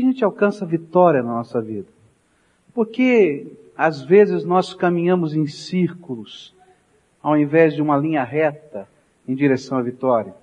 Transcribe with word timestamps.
que 0.00 0.06
a 0.06 0.10
gente 0.10 0.24
alcança 0.24 0.64
vitória 0.64 1.22
na 1.22 1.34
nossa 1.34 1.60
vida? 1.60 1.88
Porque 2.74 3.46
às 3.76 4.02
vezes 4.02 4.44
nós 4.44 4.74
caminhamos 4.74 5.34
em 5.34 5.46
círculos, 5.46 6.54
ao 7.22 7.36
invés 7.36 7.74
de 7.74 7.82
uma 7.82 7.96
linha 7.96 8.24
reta 8.24 8.88
em 9.26 9.34
direção 9.34 9.78
à 9.78 9.82
vitória. 9.82 10.34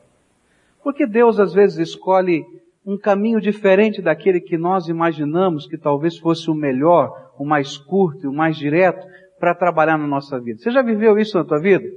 Porque 0.83 1.05
Deus 1.05 1.39
às 1.39 1.53
vezes 1.53 1.89
escolhe 1.89 2.45
um 2.85 2.97
caminho 2.97 3.41
diferente 3.41 4.01
daquele 4.01 4.39
que 4.39 4.57
nós 4.57 4.87
imaginamos 4.87 5.67
que 5.67 5.77
talvez 5.77 6.17
fosse 6.17 6.49
o 6.49 6.55
melhor, 6.55 7.31
o 7.37 7.45
mais 7.45 7.77
curto, 7.77 8.29
o 8.29 8.33
mais 8.33 8.55
direto 8.55 9.05
para 9.39 9.53
trabalhar 9.53 9.97
na 9.97 10.07
nossa 10.07 10.39
vida. 10.39 10.59
Você 10.59 10.71
já 10.71 10.81
viveu 10.81 11.17
isso 11.17 11.37
na 11.37 11.43
tua 11.43 11.59
vida? 11.59 11.87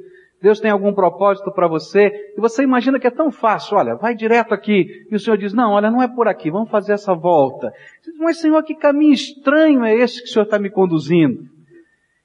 Deus 0.43 0.59
tem 0.59 0.71
algum 0.71 0.93
propósito 0.93 1.53
para 1.53 1.69
você 1.69 2.11
e 2.37 2.41
você 2.41 2.63
imagina 2.63 2.99
que 2.99 3.07
é 3.07 3.11
tão 3.11 3.31
fácil, 3.31 3.77
olha, 3.77 3.95
vai 3.95 4.15
direto 4.15 4.55
aqui. 4.55 5.07
E 5.11 5.15
o 5.15 5.19
Senhor 5.19 5.37
diz, 5.37 5.53
não, 5.53 5.73
olha, 5.73 5.91
não 5.91 6.03
é 6.03 6.09
por 6.09 6.29
aqui, 6.29 6.51
vamos 6.51 6.71
fazer 6.71 6.95
essa 6.95 7.15
volta. 7.15 7.71
Diz, 8.03 8.17
Mas 8.19 8.41
Senhor, 8.41 8.63
que 8.63 8.75
caminho 8.75 9.13
estranho 9.13 9.85
é 9.85 9.95
esse 9.95 10.23
que 10.23 10.29
o 10.29 10.33
Senhor 10.33 10.45
está 10.45 10.59
me 10.59 10.71
conduzindo? 10.71 11.43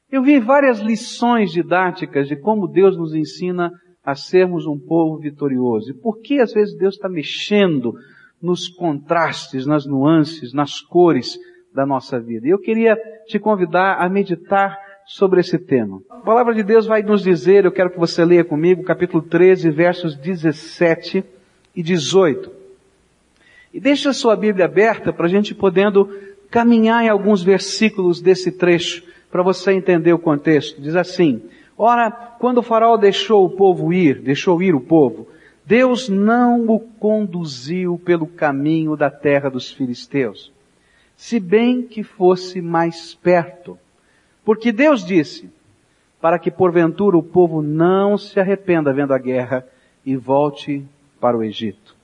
Eu 0.09 0.21
vi 0.21 0.39
várias 0.39 0.79
lições 0.79 1.51
didáticas 1.51 2.27
de 2.27 2.37
como 2.37 2.67
Deus 2.67 2.97
nos 2.97 3.13
ensina 3.13 3.71
a 4.03 4.15
sermos 4.15 4.65
um 4.65 4.79
povo 4.79 5.17
vitorioso. 5.17 5.91
E 5.91 5.93
por 5.93 6.21
que 6.21 6.39
às 6.39 6.53
vezes 6.53 6.77
Deus 6.77 6.95
está 6.95 7.09
mexendo 7.09 7.95
nos 8.41 8.69
contrastes, 8.69 9.65
nas 9.65 9.85
nuances, 9.85 10.53
nas 10.53 10.79
cores 10.79 11.37
da 11.73 11.85
nossa 11.85 12.19
vida. 12.19 12.47
E 12.47 12.51
eu 12.51 12.59
queria 12.59 12.95
te 13.27 13.39
convidar 13.39 13.95
a 13.95 14.07
meditar 14.07 14.77
sobre 15.05 15.39
esse 15.39 15.57
tema. 15.57 16.01
A 16.09 16.15
palavra 16.15 16.53
de 16.53 16.63
Deus 16.63 16.85
vai 16.85 17.01
nos 17.01 17.23
dizer, 17.23 17.65
eu 17.65 17.71
quero 17.71 17.91
que 17.91 17.99
você 17.99 18.25
leia 18.25 18.43
comigo, 18.43 18.83
capítulo 18.83 19.21
13, 19.21 19.69
versos 19.69 20.15
17 20.15 21.23
e 21.75 21.83
18. 21.83 22.51
E 23.73 23.79
deixa 23.79 24.09
a 24.09 24.13
sua 24.13 24.35
Bíblia 24.35 24.65
aberta 24.65 25.13
para 25.13 25.25
a 25.25 25.29
gente 25.29 25.53
podendo 25.53 26.09
caminhar 26.49 27.03
em 27.03 27.09
alguns 27.09 27.43
versículos 27.43 28.21
desse 28.21 28.51
trecho, 28.51 29.03
para 29.29 29.43
você 29.43 29.73
entender 29.73 30.13
o 30.13 30.19
contexto. 30.19 30.81
Diz 30.81 30.95
assim, 30.95 31.41
Ora, 31.77 32.09
quando 32.39 32.59
o 32.59 32.63
faraó 32.63 32.95
deixou 32.95 33.45
o 33.45 33.49
povo 33.49 33.91
ir, 33.91 34.21
deixou 34.21 34.61
ir 34.61 34.73
o 34.73 34.79
povo, 34.79 35.27
Deus 35.65 36.07
não 36.07 36.65
o 36.67 36.79
conduziu 36.79 37.99
pelo 38.05 38.27
caminho 38.27 38.95
da 38.95 39.09
terra 39.09 39.49
dos 39.49 39.71
filisteus, 39.71 40.53
se 41.17 41.39
bem 41.39 41.81
que 41.81 42.03
fosse 42.03 42.61
mais 42.61 43.13
perto. 43.15 43.77
Porque 44.45 44.71
Deus 44.71 45.03
disse, 45.03 45.49
para 46.21 46.37
que 46.37 46.51
porventura 46.51 47.17
o 47.17 47.23
povo 47.23 47.63
não 47.63 48.15
se 48.17 48.39
arrependa 48.39 48.93
vendo 48.93 49.13
a 49.13 49.17
guerra 49.17 49.67
e 50.05 50.15
volte 50.15 50.85
para 51.19 51.35
o 51.35 51.43
Egito. 51.43 51.95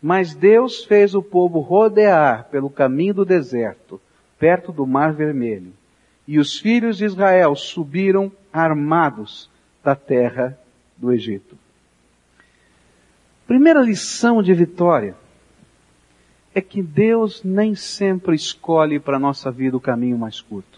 Mas 0.00 0.34
Deus 0.34 0.84
fez 0.84 1.14
o 1.14 1.22
povo 1.22 1.60
rodear 1.60 2.48
pelo 2.50 2.68
caminho 2.68 3.14
do 3.14 3.24
deserto, 3.24 3.98
perto 4.38 4.70
do 4.72 4.86
Mar 4.86 5.14
Vermelho. 5.14 5.72
E 6.28 6.38
os 6.38 6.58
filhos 6.58 6.98
de 6.98 7.06
Israel 7.06 7.56
subiram 7.56 8.30
armados 8.52 9.50
da 9.82 9.96
terra 9.96 10.58
do 10.96 11.12
Egito. 11.12 11.56
Primeira 13.46 13.80
lição 13.80 14.42
de 14.42 14.52
vitória 14.52 15.16
é 16.54 16.60
que 16.60 16.82
Deus 16.82 17.42
nem 17.42 17.74
sempre 17.74 18.36
escolhe 18.36 19.00
para 19.00 19.16
a 19.16 19.20
nossa 19.20 19.50
vida 19.50 19.76
o 19.76 19.80
caminho 19.80 20.18
mais 20.18 20.40
curto 20.40 20.69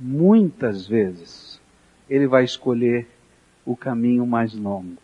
muitas 0.00 0.86
vezes, 0.86 1.60
ele 2.08 2.26
vai 2.26 2.42
escolher 2.42 3.06
o 3.64 3.76
caminho 3.76 4.26
mais 4.26 4.54
longo. 4.54 4.96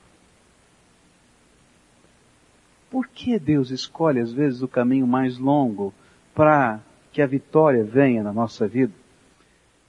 Por 2.91 3.07
que 3.09 3.39
Deus 3.39 3.71
escolhe 3.71 4.21
às 4.21 4.33
vezes 4.33 4.63
o 4.63 4.69
caminho 4.69 5.07
mais 5.07 5.39
longo 5.39 5.93
para 6.35 6.81
que 7.13 7.21
a 7.21 7.27
vitória 7.27 7.85
venha 7.85 8.23
na 8.23 8.33
nossa 8.33 8.67
vida? 8.67 8.93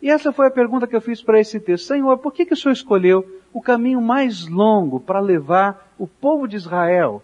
E 0.02 0.10
essa 0.10 0.32
foi 0.32 0.48
a 0.48 0.52
pergunta 0.52 0.86
que 0.86 0.96
eu 0.96 1.02
fiz 1.02 1.22
para 1.22 1.40
esse 1.40 1.60
texto. 1.60 1.88
Senhor, 1.88 2.18
por 2.18 2.34
que, 2.34 2.46
que 2.46 2.54
o 2.54 2.58
Senhor 2.58 2.74
escolheu 2.74 3.42
o 3.54 3.62
caminho 3.62 4.02
mais 4.02 4.48
longo 4.48 5.00
para 5.00 5.20
levar 5.20 5.94
o 5.98 6.06
povo 6.06 6.48
de 6.48 6.56
Israel 6.56 7.24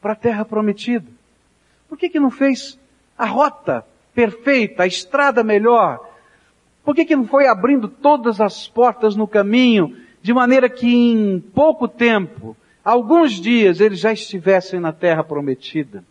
para 0.00 0.12
a 0.12 0.16
terra 0.16 0.44
prometida? 0.44 1.06
Por 1.88 1.96
que, 1.96 2.08
que 2.08 2.20
não 2.20 2.30
fez 2.30 2.78
a 3.16 3.26
rota 3.26 3.86
perfeita, 4.14 4.82
a 4.82 4.86
estrada 4.86 5.42
melhor, 5.42 6.09
por 6.84 6.94
que, 6.94 7.04
que 7.04 7.16
não 7.16 7.26
foi 7.26 7.46
abrindo 7.46 7.88
todas 7.88 8.40
as 8.40 8.68
portas 8.68 9.14
no 9.14 9.26
caminho, 9.26 9.96
de 10.22 10.32
maneira 10.32 10.68
que 10.68 10.86
em 10.86 11.40
pouco 11.40 11.86
tempo, 11.86 12.56
alguns 12.84 13.32
dias, 13.32 13.80
eles 13.80 14.00
já 14.00 14.12
estivessem 14.12 14.80
na 14.80 14.92
terra 14.92 15.22
prometida? 15.22 16.04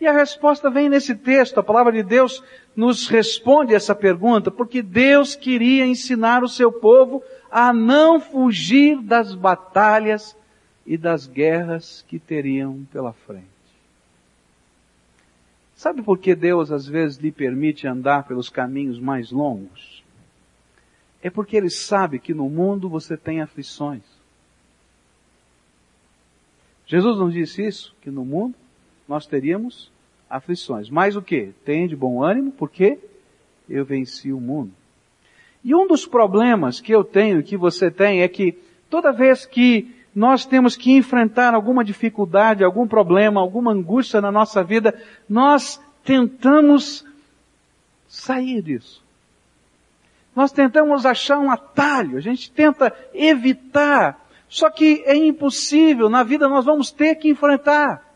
E 0.00 0.06
a 0.06 0.12
resposta 0.12 0.68
vem 0.68 0.88
nesse 0.88 1.14
texto, 1.14 1.58
a 1.58 1.62
palavra 1.62 1.92
de 1.92 2.02
Deus 2.02 2.42
nos 2.74 3.06
responde 3.06 3.74
essa 3.74 3.94
pergunta, 3.94 4.50
porque 4.50 4.82
Deus 4.82 5.36
queria 5.36 5.86
ensinar 5.86 6.42
o 6.42 6.48
seu 6.48 6.72
povo 6.72 7.22
a 7.50 7.72
não 7.72 8.18
fugir 8.18 9.00
das 9.00 9.34
batalhas 9.34 10.36
e 10.84 10.96
das 10.96 11.28
guerras 11.28 12.04
que 12.08 12.18
teriam 12.18 12.84
pela 12.92 13.12
frente. 13.12 13.46
Sabe 15.76 16.02
por 16.02 16.18
que 16.18 16.34
Deus 16.34 16.72
às 16.72 16.86
vezes 16.86 17.18
lhe 17.18 17.30
permite 17.30 17.86
andar 17.86 18.24
pelos 18.24 18.48
caminhos 18.48 18.98
mais 18.98 19.30
longos? 19.30 20.01
É 21.22 21.30
porque 21.30 21.56
ele 21.56 21.70
sabe 21.70 22.18
que 22.18 22.34
no 22.34 22.48
mundo 22.48 22.88
você 22.88 23.16
tem 23.16 23.40
aflições. 23.40 24.02
Jesus 26.86 27.16
não 27.18 27.30
disse 27.30 27.64
isso? 27.64 27.94
Que 28.02 28.10
no 28.10 28.24
mundo 28.24 28.54
nós 29.08 29.26
teríamos 29.26 29.90
aflições. 30.28 30.90
Mas 30.90 31.16
o 31.16 31.22
que? 31.22 31.52
Tem 31.64 31.86
de 31.86 31.94
bom 31.94 32.22
ânimo, 32.22 32.52
porque 32.52 32.98
eu 33.68 33.84
venci 33.84 34.32
o 34.32 34.40
mundo. 34.40 34.72
E 35.64 35.74
um 35.74 35.86
dos 35.86 36.06
problemas 36.06 36.80
que 36.80 36.92
eu 36.92 37.04
tenho 37.04 37.42
que 37.42 37.56
você 37.56 37.90
tem 37.90 38.22
é 38.22 38.28
que 38.28 38.58
toda 38.90 39.12
vez 39.12 39.46
que 39.46 39.94
nós 40.14 40.44
temos 40.44 40.76
que 40.76 40.92
enfrentar 40.92 41.54
alguma 41.54 41.84
dificuldade, 41.84 42.64
algum 42.64 42.86
problema, 42.86 43.40
alguma 43.40 43.72
angústia 43.72 44.20
na 44.20 44.30
nossa 44.30 44.62
vida, 44.62 44.94
nós 45.28 45.80
tentamos 46.04 47.06
sair 48.08 48.60
disso. 48.60 49.01
Nós 50.34 50.50
tentamos 50.50 51.04
achar 51.04 51.38
um 51.38 51.50
atalho, 51.50 52.16
a 52.16 52.20
gente 52.20 52.50
tenta 52.50 52.94
evitar, 53.12 54.26
só 54.48 54.70
que 54.70 55.02
é 55.04 55.14
impossível, 55.14 56.08
na 56.08 56.22
vida 56.22 56.48
nós 56.48 56.64
vamos 56.64 56.90
ter 56.90 57.16
que 57.16 57.28
enfrentar. 57.28 58.10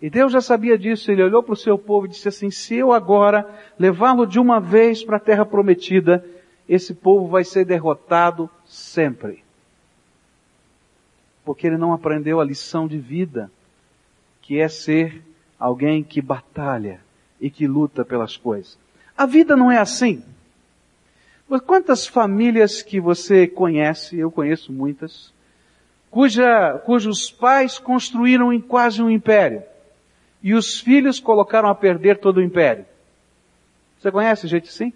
E 0.00 0.10
Deus 0.10 0.32
já 0.32 0.40
sabia 0.40 0.76
disso, 0.76 1.10
ele 1.10 1.22
olhou 1.22 1.42
para 1.42 1.52
o 1.52 1.56
seu 1.56 1.78
povo 1.78 2.06
e 2.06 2.10
disse 2.10 2.28
assim, 2.28 2.50
se 2.50 2.74
eu 2.74 2.92
agora 2.92 3.48
levá-lo 3.78 4.26
de 4.26 4.38
uma 4.38 4.60
vez 4.60 5.04
para 5.04 5.16
a 5.16 5.20
terra 5.20 5.46
prometida, 5.46 6.24
esse 6.68 6.92
povo 6.92 7.28
vai 7.28 7.44
ser 7.44 7.64
derrotado 7.64 8.50
sempre. 8.66 9.44
Porque 11.44 11.66
ele 11.66 11.76
não 11.76 11.92
aprendeu 11.92 12.40
a 12.40 12.44
lição 12.44 12.88
de 12.88 12.98
vida, 12.98 13.50
que 14.42 14.58
é 14.58 14.68
ser 14.68 15.22
alguém 15.58 16.02
que 16.02 16.20
batalha 16.20 17.00
e 17.40 17.48
que 17.48 17.66
luta 17.66 18.04
pelas 18.04 18.36
coisas. 18.36 18.76
A 19.16 19.24
vida 19.24 19.56
não 19.56 19.70
é 19.70 19.78
assim. 19.78 20.24
Quantas 21.60 22.06
famílias 22.06 22.80
que 22.80 22.98
você 22.98 23.46
conhece, 23.46 24.18
eu 24.18 24.30
conheço 24.30 24.72
muitas, 24.72 25.32
cuja, 26.10 26.78
cujos 26.84 27.30
pais 27.30 27.78
construíram 27.78 28.52
em 28.52 28.60
quase 28.60 29.02
um 29.02 29.10
império 29.10 29.62
e 30.42 30.54
os 30.54 30.80
filhos 30.80 31.20
colocaram 31.20 31.68
a 31.68 31.74
perder 31.74 32.18
todo 32.18 32.38
o 32.38 32.42
império? 32.42 32.86
Você 33.98 34.10
conhece 34.10 34.48
gente 34.48 34.68
assim? 34.68 34.92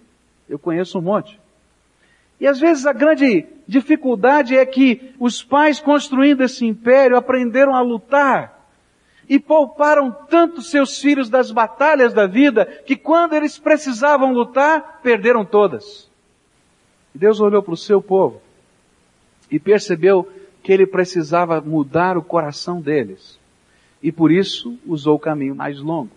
Eu 0.48 0.58
conheço 0.58 0.98
um 0.98 1.02
monte. 1.02 1.38
E 2.40 2.46
às 2.46 2.58
vezes 2.58 2.86
a 2.86 2.92
grande 2.92 3.46
dificuldade 3.66 4.56
é 4.56 4.64
que 4.64 5.14
os 5.18 5.42
pais 5.42 5.78
construindo 5.78 6.42
esse 6.42 6.64
império 6.64 7.16
aprenderam 7.16 7.74
a 7.74 7.80
lutar 7.80 8.68
e 9.28 9.38
pouparam 9.38 10.10
tanto 10.10 10.62
seus 10.62 11.00
filhos 11.00 11.28
das 11.28 11.50
batalhas 11.50 12.12
da 12.12 12.26
vida 12.26 12.64
que 12.86 12.96
quando 12.96 13.34
eles 13.34 13.58
precisavam 13.58 14.32
lutar, 14.32 15.00
perderam 15.02 15.44
todas. 15.44 16.10
Deus 17.16 17.40
olhou 17.40 17.62
para 17.62 17.74
o 17.74 17.76
seu 17.76 18.00
povo 18.02 18.40
e 19.50 19.58
percebeu 19.58 20.28
que 20.62 20.72
ele 20.72 20.86
precisava 20.86 21.60
mudar 21.60 22.16
o 22.16 22.22
coração 22.22 22.80
deles. 22.80 23.38
E 24.02 24.12
por 24.12 24.30
isso 24.30 24.78
usou 24.86 25.16
o 25.16 25.20
caminho 25.20 25.54
mais 25.54 25.78
longo. 25.78 26.10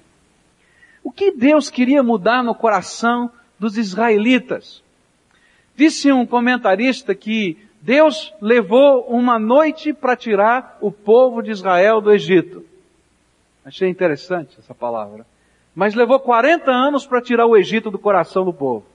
O 1.04 1.12
que 1.12 1.32
Deus 1.32 1.70
queria 1.70 2.04
mudar 2.04 2.44
no 2.44 2.54
coração 2.54 3.32
dos 3.58 3.78
israelitas? 3.78 4.84
Disse 5.76 6.12
um 6.12 6.26
comentarista 6.26 7.16
que 7.16 7.58
Deus 7.82 8.34
levou 8.42 9.06
uma 9.08 9.40
noite 9.40 9.94
para 9.94 10.16
tirar 10.16 10.78
o 10.82 10.92
povo 10.92 11.42
de 11.42 11.52
Israel 11.52 12.02
do 12.02 12.12
Egito. 12.12 12.66
Achei 13.64 13.88
interessante 13.88 14.58
essa 14.60 14.76
palavra. 14.76 15.26
Mas 15.74 15.94
levou 15.94 16.20
40 16.20 16.70
anos 16.70 17.06
para 17.06 17.22
tirar 17.22 17.46
o 17.46 17.56
Egito 17.56 17.90
do 17.90 17.98
coração 17.98 18.44
do 18.44 18.52
povo. 18.52 18.86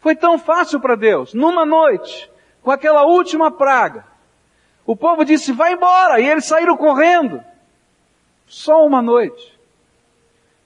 Foi 0.00 0.16
tão 0.16 0.38
fácil 0.38 0.80
para 0.80 0.96
Deus. 0.96 1.34
Numa 1.34 1.64
noite, 1.64 2.30
com 2.62 2.70
aquela 2.70 3.04
última 3.04 3.50
praga, 3.50 4.04
o 4.84 4.96
povo 4.96 5.24
disse, 5.24 5.52
vai 5.52 5.74
embora, 5.74 6.20
e 6.20 6.26
eles 6.26 6.46
saíram 6.46 6.76
correndo. 6.76 7.40
Só 8.46 8.84
uma 8.84 9.00
noite. 9.00 9.58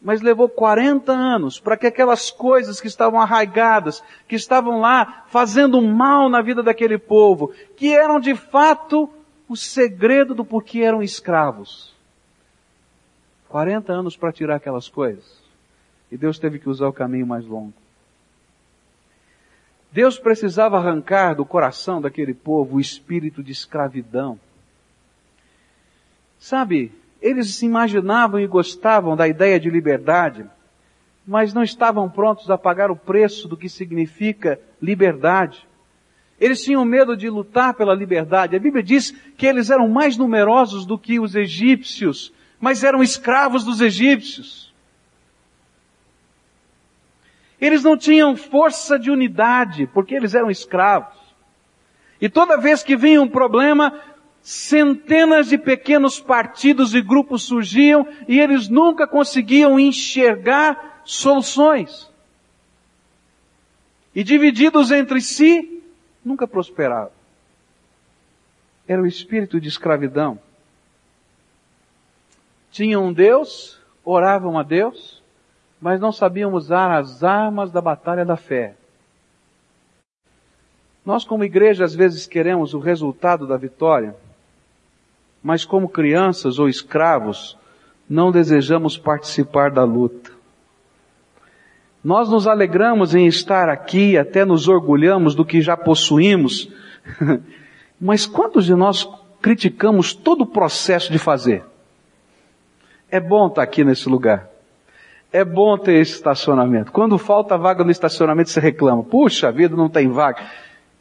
Mas 0.00 0.22
levou 0.22 0.48
40 0.48 1.12
anos 1.12 1.58
para 1.58 1.76
que 1.76 1.86
aquelas 1.86 2.31
coisas 2.31 2.81
que 2.81 2.86
estavam 2.86 3.20
arraigadas, 3.20 4.02
que 4.28 4.36
estavam 4.36 4.81
lá 4.81 5.25
fazendo 5.28 5.80
mal 5.82 6.28
na 6.28 6.40
vida 6.40 6.62
daquele 6.62 6.98
povo, 6.98 7.52
que 7.76 7.92
eram 7.92 8.20
de 8.20 8.34
fato 8.34 9.10
o 9.48 9.56
segredo 9.56 10.34
do 10.34 10.44
porquê 10.44 10.80
eram 10.80 11.02
escravos. 11.02 11.94
40 13.48 13.92
anos 13.92 14.16
para 14.16 14.32
tirar 14.32 14.56
aquelas 14.56 14.88
coisas. 14.88 15.42
E 16.10 16.16
Deus 16.16 16.38
teve 16.38 16.58
que 16.58 16.69
usar 16.69 16.88
o 16.88 16.92
caminho 16.92 17.26
mais 17.26 17.46
longo. 17.46 17.83
Deus 19.94 20.19
precisava 20.19 20.76
arrancar 20.76 21.37
do 21.37 21.46
coração 21.46 22.00
daquele 22.00 22.35
povo 22.35 22.75
o 22.75 22.81
espírito 22.81 23.44
de 23.44 23.52
escravidão. 23.52 24.41
Sabe, 26.37 26.91
eles 27.23 27.55
se 27.55 27.64
imaginavam 27.64 28.41
e 28.41 28.46
gostavam 28.49 29.14
da 29.14 29.29
ideia 29.29 29.61
de 29.61 29.70
liberdade, 29.70 30.44
mas 31.25 31.55
não 31.55 31.62
estavam 31.62 32.11
prontos 32.11 32.50
a 32.50 32.58
pagar 32.58 32.91
o 32.91 32.96
preço 32.96 33.46
do 33.46 33.56
que 33.56 33.69
significa 33.69 34.58
liberdade. 34.82 35.64
Eles 36.40 36.64
tinham 36.64 36.85
medo 36.85 37.17
de 37.17 37.31
lutar 37.31 37.75
pela 37.75 37.94
liberdade. 37.94 38.56
A 38.56 38.58
Bíblia 38.58 38.82
diz 38.82 39.12
que 39.37 39.47
eles 39.47 39.70
eram 39.70 39.87
mais 39.87 40.17
numerosos 40.17 40.85
do 40.85 40.99
que 40.99 41.20
os 41.20 41.37
egípcios, 41.37 42.32
mas 42.58 42.82
eram 42.82 43.00
escravos 43.00 43.62
dos 43.62 43.81
egípcios. 43.81 44.74
Eles 47.64 47.82
não 47.82 47.96
tinham 47.96 48.37
força 48.37 48.99
de 48.99 49.11
unidade, 49.11 49.87
porque 49.87 50.14
eles 50.14 50.34
eram 50.34 50.50
escravos. 50.50 51.16
E 52.20 52.28
toda 52.28 52.61
vez 52.61 52.82
que 52.82 52.94
vinha 52.94 53.22
um 53.22 53.26
problema, 53.26 54.02
centenas 54.43 55.49
de 55.49 55.56
pequenos 55.56 56.20
partidos 56.20 56.94
e 56.94 57.00
grupos 57.00 57.44
surgiam 57.44 58.06
e 58.28 58.38
eles 58.38 58.69
nunca 58.69 59.06
conseguiam 59.06 59.81
enxergar 59.81 61.00
soluções. 61.06 62.06
E 64.14 64.22
divididos 64.22 64.90
entre 64.90 65.22
si, 65.22 65.82
nunca 66.22 66.46
prosperavam. 66.46 67.12
Era 68.87 69.00
o 69.00 69.06
espírito 69.06 69.58
de 69.58 69.69
escravidão. 69.69 70.38
Tinham 72.70 73.06
um 73.06 73.12
Deus, 73.14 73.81
oravam 74.05 74.58
a 74.58 74.62
Deus, 74.62 75.13
mas 75.84 76.00
não 76.00 76.10
sabiam 76.10 76.54
usar 76.54 76.90
as 76.98 77.22
armas 77.22 77.70
da 77.70 77.78
batalha 77.78 78.25
da 78.25 78.38
fé. 78.38 78.75
Nós, 81.04 81.25
como 81.25 81.44
igreja, 81.44 81.84
às 81.84 81.94
vezes 81.94 82.26
queremos 82.26 82.72
o 82.72 82.78
resultado 82.78 83.46
da 83.46 83.58
vitória, 83.58 84.16
mas 85.42 85.62
como 85.62 85.86
crianças 85.86 86.58
ou 86.58 86.70
escravos, 86.70 87.58
não 88.08 88.32
desejamos 88.32 88.96
participar 88.96 89.70
da 89.70 89.84
luta. 89.84 90.31
Nós 92.02 92.30
nos 92.30 92.46
alegramos 92.46 93.14
em 93.14 93.26
estar 93.26 93.69
aqui, 93.69 94.16
até 94.16 94.42
nos 94.42 94.69
orgulhamos 94.69 95.34
do 95.34 95.44
que 95.44 95.60
já 95.60 95.76
possuímos, 95.76 96.66
mas 98.00 98.25
quantos 98.25 98.64
de 98.64 98.75
nós 98.75 99.06
criticamos 99.42 100.14
todo 100.14 100.44
o 100.44 100.46
processo 100.46 101.12
de 101.12 101.19
fazer? 101.19 101.62
É 103.10 103.20
bom 103.20 103.48
estar 103.48 103.62
aqui 103.62 103.84
nesse 103.84 104.08
lugar. 104.08 104.53
É 105.34 105.44
bom 105.44 105.76
ter 105.76 105.94
esse 105.94 106.12
estacionamento. 106.12 106.92
Quando 106.92 107.19
falta 107.19 107.58
vaga 107.58 107.82
no 107.82 107.90
estacionamento, 107.90 108.50
você 108.50 108.60
reclama. 108.60 109.02
Puxa 109.02 109.50
vida, 109.50 109.75
não 109.75 109.88
tem 109.88 110.08
vaga. 110.08 110.40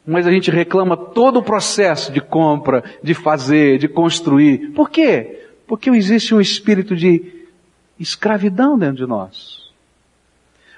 Mas 0.04 0.26
a 0.26 0.30
gente 0.32 0.50
reclama 0.50 0.96
todo 0.96 1.38
o 1.38 1.42
processo 1.42 2.10
de 2.10 2.20
compra, 2.20 2.82
de 3.00 3.14
fazer, 3.14 3.78
de 3.78 3.86
construir. 3.86 4.72
Por 4.72 4.90
quê? 4.90 5.46
Porque 5.68 5.88
existe 5.88 6.34
um 6.34 6.40
espírito 6.40 6.96
de 6.96 7.46
escravidão 7.96 8.76
dentro 8.76 8.96
de 8.96 9.06
nós. 9.06 9.70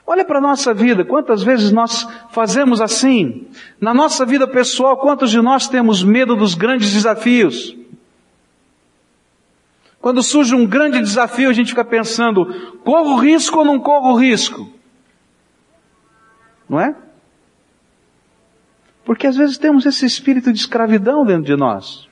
Olha 0.06 0.23
para 0.23 0.37
a 0.37 0.43
nossa 0.43 0.75
vida, 0.75 1.02
quantas 1.02 1.43
vezes 1.43 1.73
nós 1.73 2.06
fazemos 2.32 2.79
assim? 2.82 3.47
Na 3.81 3.94
nossa 3.94 4.26
vida 4.26 4.47
pessoal, 4.47 4.99
quantos 4.99 5.31
de 5.31 5.41
nós 5.41 5.67
temos 5.67 6.05
medo 6.05 6.37
dos 6.37 6.55
grandes 6.55 6.93
desafios? 6.93 7.75
Quando 10.06 10.23
surge 10.23 10.55
um 10.55 10.64
grande 10.64 11.00
desafio, 11.00 11.50
a 11.50 11.53
gente 11.53 11.70
fica 11.70 11.85
pensando, 11.85 12.79
corro 12.85 13.17
risco 13.17 13.58
ou 13.58 13.64
não 13.64 13.81
corro 13.81 14.14
risco? 14.14 14.70
Não 16.69 16.79
é? 16.79 16.94
Porque 19.05 19.26
às 19.26 19.37
vezes 19.37 19.58
temos 19.58 19.85
esse 19.85 20.06
espírito 20.06 20.53
de 20.53 20.61
escravidão 20.61 21.25
dentro 21.25 21.43
de 21.43 21.56
nós. 21.56 22.08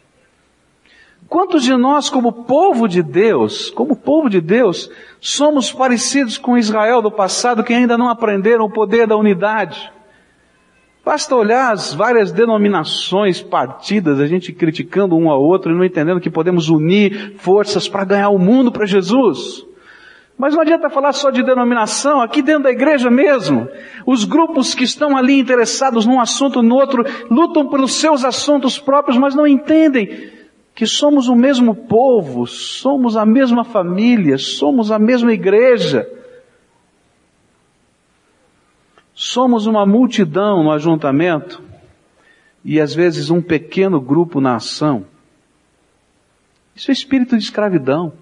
Quantos 1.29 1.63
de 1.63 1.77
nós, 1.77 2.11
como 2.11 2.33
povo 2.33 2.89
de 2.89 3.01
Deus, 3.01 3.71
como 3.71 3.95
povo 3.95 4.29
de 4.29 4.41
Deus, 4.41 4.91
somos 5.21 5.73
parecidos 5.73 6.37
com 6.37 6.59
Israel 6.59 7.01
do 7.01 7.13
passado 7.13 7.63
que 7.63 7.73
ainda 7.73 7.97
não 7.97 8.09
aprenderam 8.09 8.65
o 8.65 8.73
poder 8.73 9.07
da 9.07 9.17
unidade? 9.17 9.93
Basta 11.05 11.37
olhar 11.37 11.71
as 11.71 11.93
várias 11.93 12.33
denominações 12.33 13.43
partidas, 13.43 14.19
a 14.19 14.27
gente 14.27 14.53
criticando 14.55 15.15
um 15.15 15.31
ao 15.31 15.43
outro 15.43 15.71
e 15.71 15.77
não 15.77 15.85
entendendo 15.85 16.21
que 16.21 16.31
podemos 16.31 16.71
unir 16.71 17.35
forças 17.37 17.87
para 17.87 18.05
ganhar 18.05 18.31
o 18.31 18.39
mundo 18.39 18.73
para 18.73 18.87
Jesus. 18.87 19.67
Mas 20.39 20.55
não 20.55 20.63
adianta 20.63 20.89
falar 20.89 21.13
só 21.13 21.31
de 21.31 21.43
denominação, 21.43 22.23
aqui 22.23 22.41
dentro 22.41 22.65
da 22.65 22.71
igreja 22.71 23.11
mesmo. 23.11 23.69
Os 24.07 24.25
grupos 24.25 24.75
que 24.75 24.83
estão 24.83 25.15
ali 25.15 25.39
interessados 25.39 26.07
num 26.07 26.21
assunto 26.21 26.63
no 26.63 26.75
outro, 26.75 27.05
lutam 27.31 27.69
pelos 27.69 27.95
seus 27.95 28.25
assuntos 28.25 28.79
próprios, 28.79 29.19
mas 29.19 29.35
não 29.35 29.47
entendem 29.47 30.33
que 30.75 30.87
somos 30.87 31.29
o 31.29 31.37
mesmo 31.37 31.75
povo, 31.75 32.47
somos 32.47 33.17
a 33.17 33.27
mesma 33.27 33.63
família, 33.63 34.39
somos 34.39 34.91
a 34.91 34.99
mesma 34.99 35.33
igreja. 35.33 36.09
Somos 39.15 39.67
uma 39.67 39.87
multidão 39.87 40.65
no 40.65 40.73
ajuntamento 40.73 41.63
e 42.65 42.81
às 42.81 42.93
vezes 42.93 43.31
um 43.31 43.41
pequeno 43.41 44.01
grupo 44.01 44.41
na 44.41 44.57
ação. 44.57 45.07
Isso 46.75 46.91
é 46.91 46.95
espírito 46.95 47.37
de 47.39 47.45
escravidão. 47.45 48.13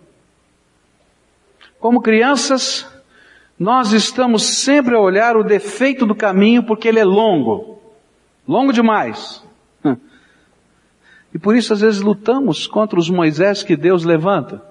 Como 1.80 2.02
crianças, 2.02 2.86
nós 3.58 3.92
estamos 3.92 4.42
sempre 4.42 4.94
a 4.94 5.00
olhar 5.00 5.36
o 5.36 5.42
defeito 5.42 6.04
do 6.04 6.14
caminho 6.14 6.62
porque 6.64 6.88
ele 6.88 6.98
é 6.98 7.04
longo. 7.04 7.80
Longo 8.46 8.72
demais. 8.72 9.42
E 11.34 11.38
por 11.38 11.56
isso 11.56 11.72
às 11.72 11.80
vezes 11.80 12.02
lutamos 12.02 12.66
contra 12.66 12.98
os 12.98 13.08
Moisés 13.08 13.62
que 13.62 13.74
Deus 13.74 14.04
levanta. 14.04 14.62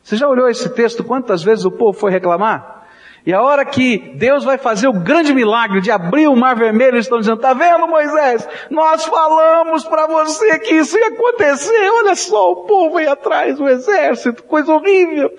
Você 0.00 0.16
já 0.16 0.28
olhou 0.28 0.48
esse 0.48 0.68
texto? 0.68 1.02
Quantas 1.02 1.42
vezes 1.42 1.64
o 1.64 1.72
povo 1.72 1.98
foi 1.98 2.12
reclamar? 2.12 2.77
E 3.26 3.32
a 3.32 3.42
hora 3.42 3.64
que 3.64 4.14
Deus 4.16 4.44
vai 4.44 4.56
fazer 4.56 4.88
o 4.88 5.00
grande 5.00 5.34
milagre 5.34 5.80
de 5.80 5.90
abrir 5.90 6.28
o 6.28 6.36
mar 6.36 6.56
vermelho, 6.56 6.94
eles 6.94 7.04
estão 7.04 7.18
dizendo, 7.18 7.40
tá 7.40 7.52
vendo 7.52 7.86
Moisés? 7.86 8.48
Nós 8.70 9.04
falamos 9.04 9.84
para 9.84 10.06
você 10.06 10.58
que 10.60 10.74
isso 10.74 10.96
ia 10.96 11.08
acontecer. 11.08 11.90
Olha 11.90 12.14
só, 12.14 12.52
o 12.52 12.64
povo 12.64 12.96
aí 12.96 13.06
atrás, 13.06 13.60
o 13.60 13.68
exército, 13.68 14.42
coisa 14.44 14.72
horrível. 14.72 15.30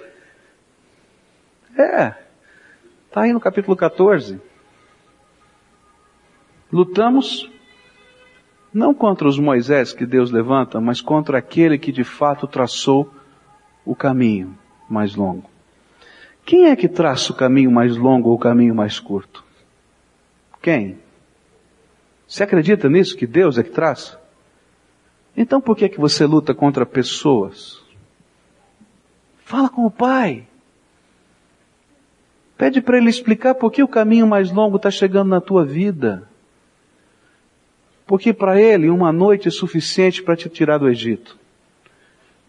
É. 1.77 2.13
Está 3.07 3.21
aí 3.21 3.33
no 3.33 3.39
capítulo 3.39 3.75
14. 3.75 4.39
Lutamos 6.71 7.50
não 8.71 8.93
contra 8.93 9.27
os 9.27 9.39
Moisés 9.39 9.93
que 9.93 10.05
Deus 10.05 10.29
levanta, 10.29 10.79
mas 10.79 11.01
contra 11.01 11.39
aquele 11.39 11.79
que 11.79 11.91
de 11.91 12.03
fato 12.03 12.45
traçou 12.45 13.12
o 13.83 13.95
caminho 13.95 14.55
mais 14.88 15.15
longo. 15.15 15.49
Quem 16.50 16.65
é 16.65 16.75
que 16.75 16.88
traça 16.88 17.32
o 17.32 17.36
caminho 17.36 17.70
mais 17.70 17.96
longo 17.96 18.29
ou 18.29 18.36
o 18.36 18.39
caminho 18.39 18.74
mais 18.74 19.00
curto? 19.00 19.44
Quem? 20.60 20.98
Você 22.27 22.41
acredita 22.41 22.89
nisso, 22.89 23.15
que 23.15 23.27
Deus 23.27 23.60
é 23.60 23.62
que 23.62 23.70
traça? 23.70 24.20
Então 25.38 25.62
por 25.62 25.77
que 25.77 25.86
é 25.86 25.89
que 25.89 26.00
você 26.00 26.25
luta 26.25 26.56
contra 26.56 26.88
pessoas? 26.88 27.79
Fala 29.46 29.70
com 29.70 29.86
o 29.86 29.91
Pai. 29.91 30.48
Pede 32.58 32.82
para 32.82 32.98
ele 32.98 33.12
explicar 33.12 33.53
por 33.53 33.72
que 33.72 33.84
o 33.84 33.88
caminho 33.88 34.25
mais 34.25 34.51
longo 34.51 34.77
está 34.77 34.89
chegando 34.89 35.29
na 35.29 35.39
tua 35.39 35.63
vida. 35.63 36.27
Porque 38.08 38.34
para 38.34 38.60
ele 38.60 38.89
uma 38.89 39.12
noite 39.12 39.48
é 39.48 39.51
suficiente 39.51 40.24
para 40.24 40.36
te 40.36 40.50
tirar 40.50 40.79
do 40.79 40.89
Egito. 40.89 41.38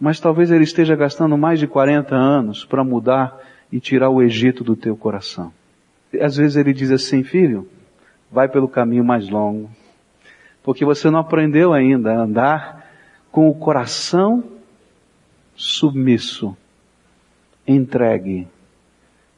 Mas 0.00 0.19
talvez 0.19 0.50
ele 0.50 0.64
esteja 0.64 0.97
gastando 0.97 1.37
mais 1.37 1.59
de 1.59 1.66
40 1.66 2.16
anos 2.16 2.64
para 2.64 2.83
mudar 2.83 3.50
e 3.72 3.80
tirar 3.80 4.10
o 4.10 4.22
Egito 4.22 4.64
do 4.64 4.76
teu 4.76 4.96
coração. 4.96 5.52
Às 6.20 6.36
vezes 6.36 6.56
ele 6.56 6.72
diz 6.72 6.90
assim, 6.90 7.22
filho, 7.22 7.68
vai 8.30 8.48
pelo 8.48 8.68
caminho 8.68 9.04
mais 9.04 9.28
longo. 9.28 9.70
Porque 10.62 10.84
você 10.84 11.10
não 11.10 11.20
aprendeu 11.20 11.72
ainda 11.72 12.12
a 12.12 12.22
andar 12.22 12.90
com 13.30 13.48
o 13.48 13.54
coração 13.54 14.44
submisso, 15.54 16.56
entregue 17.66 18.48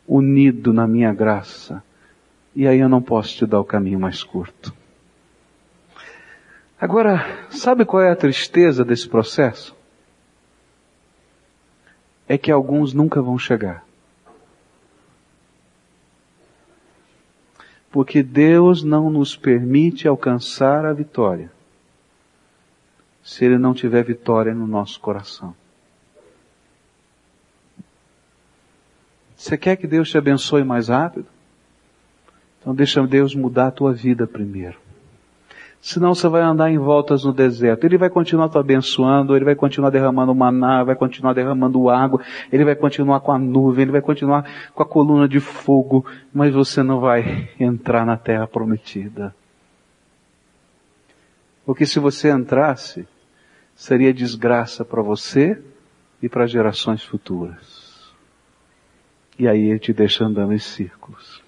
unido 0.09 0.73
na 0.73 0.87
minha 0.87 1.13
graça. 1.13 1.83
E 2.55 2.67
aí 2.67 2.81
eu 2.81 2.89
não 2.89 3.03
posso 3.03 3.37
te 3.37 3.47
dar 3.47 3.61
o 3.61 3.65
caminho 3.65 4.01
mais 4.01 4.23
curto. 4.23 4.73
Agora, 6.81 7.47
sabe 7.51 7.85
qual 7.85 8.03
é 8.03 8.11
a 8.11 8.17
tristeza 8.17 8.85
desse 8.85 9.09
processo? 9.09 9.77
é 12.33 12.39
que 12.39 12.51
alguns 12.51 12.95
nunca 12.95 13.21
vão 13.21 13.39
chegar. 13.39 13.85
Porque 17.93 18.23
Deus 18.23 18.83
não 18.83 19.11
nos 19.11 19.37
permite 19.37 20.09
alcançar 20.09 20.85
a 20.85 20.93
vitória 20.93 21.53
se 23.23 23.45
Ele 23.45 23.59
não 23.59 23.73
tiver 23.73 24.03
vitória 24.03 24.53
no 24.53 24.67
nosso 24.67 24.99
coração. 24.99 25.55
Você 29.37 29.57
quer 29.57 29.77
que 29.77 29.87
Deus 29.87 30.09
te 30.11 30.19
abençoe 30.19 30.65
mais 30.65 30.89
rápido? 30.89 31.27
Então 32.61 32.75
deixa 32.75 33.05
Deus 33.07 33.35
mudar 33.35 33.69
a 33.69 33.73
tua 33.73 33.93
vida 33.93 34.27
primeiro. 34.27 34.79
Senão 35.83 36.15
você 36.15 36.29
vai 36.29 36.43
andar 36.43 36.71
em 36.71 36.79
voltas 36.79 37.25
no 37.25 37.33
deserto. 37.33 37.85
Ele 37.85 37.99
vai 37.99 38.09
continuar 38.09 38.49
te 38.49 38.57
abençoando, 38.57 39.35
ele 39.35 39.45
vai 39.45 39.57
continuar 39.57 39.91
derramando 39.91 40.33
maná, 40.33 40.85
vai 40.85 40.95
continuar 40.95 41.33
derramando 41.33 41.91
água, 41.91 42.23
ele 42.53 42.65
vai 42.65 42.77
continuar 42.77 43.19
com 43.19 43.33
a 43.33 43.39
nuvem, 43.39 43.83
ele 43.83 43.91
vai 43.91 44.01
continuar 44.01 44.49
com 44.73 44.81
a 44.81 44.87
coluna 44.87 45.29
de 45.29 45.41
fogo, 45.41 46.07
mas 46.33 46.55
você 46.55 46.85
não 46.85 47.01
vai 47.01 47.51
entrar 47.59 48.07
na 48.07 48.17
terra 48.17 48.47
prometida. 48.47 49.35
Porque 51.67 51.85
se 51.85 51.99
você 51.99 52.31
entrasse, 52.31 53.09
seria 53.75 54.15
desgraça 54.15 54.85
para 54.85 55.03
você 55.03 55.61
e 56.23 56.29
para 56.29 56.47
gerações 56.47 57.03
futuras. 57.03 58.13
E 59.37 59.49
aí 59.49 59.71
ele 59.71 59.81
te 59.81 59.93
deixa 59.93 60.25
andando 60.25 60.53
em 60.53 60.59
círculos. 60.59 61.42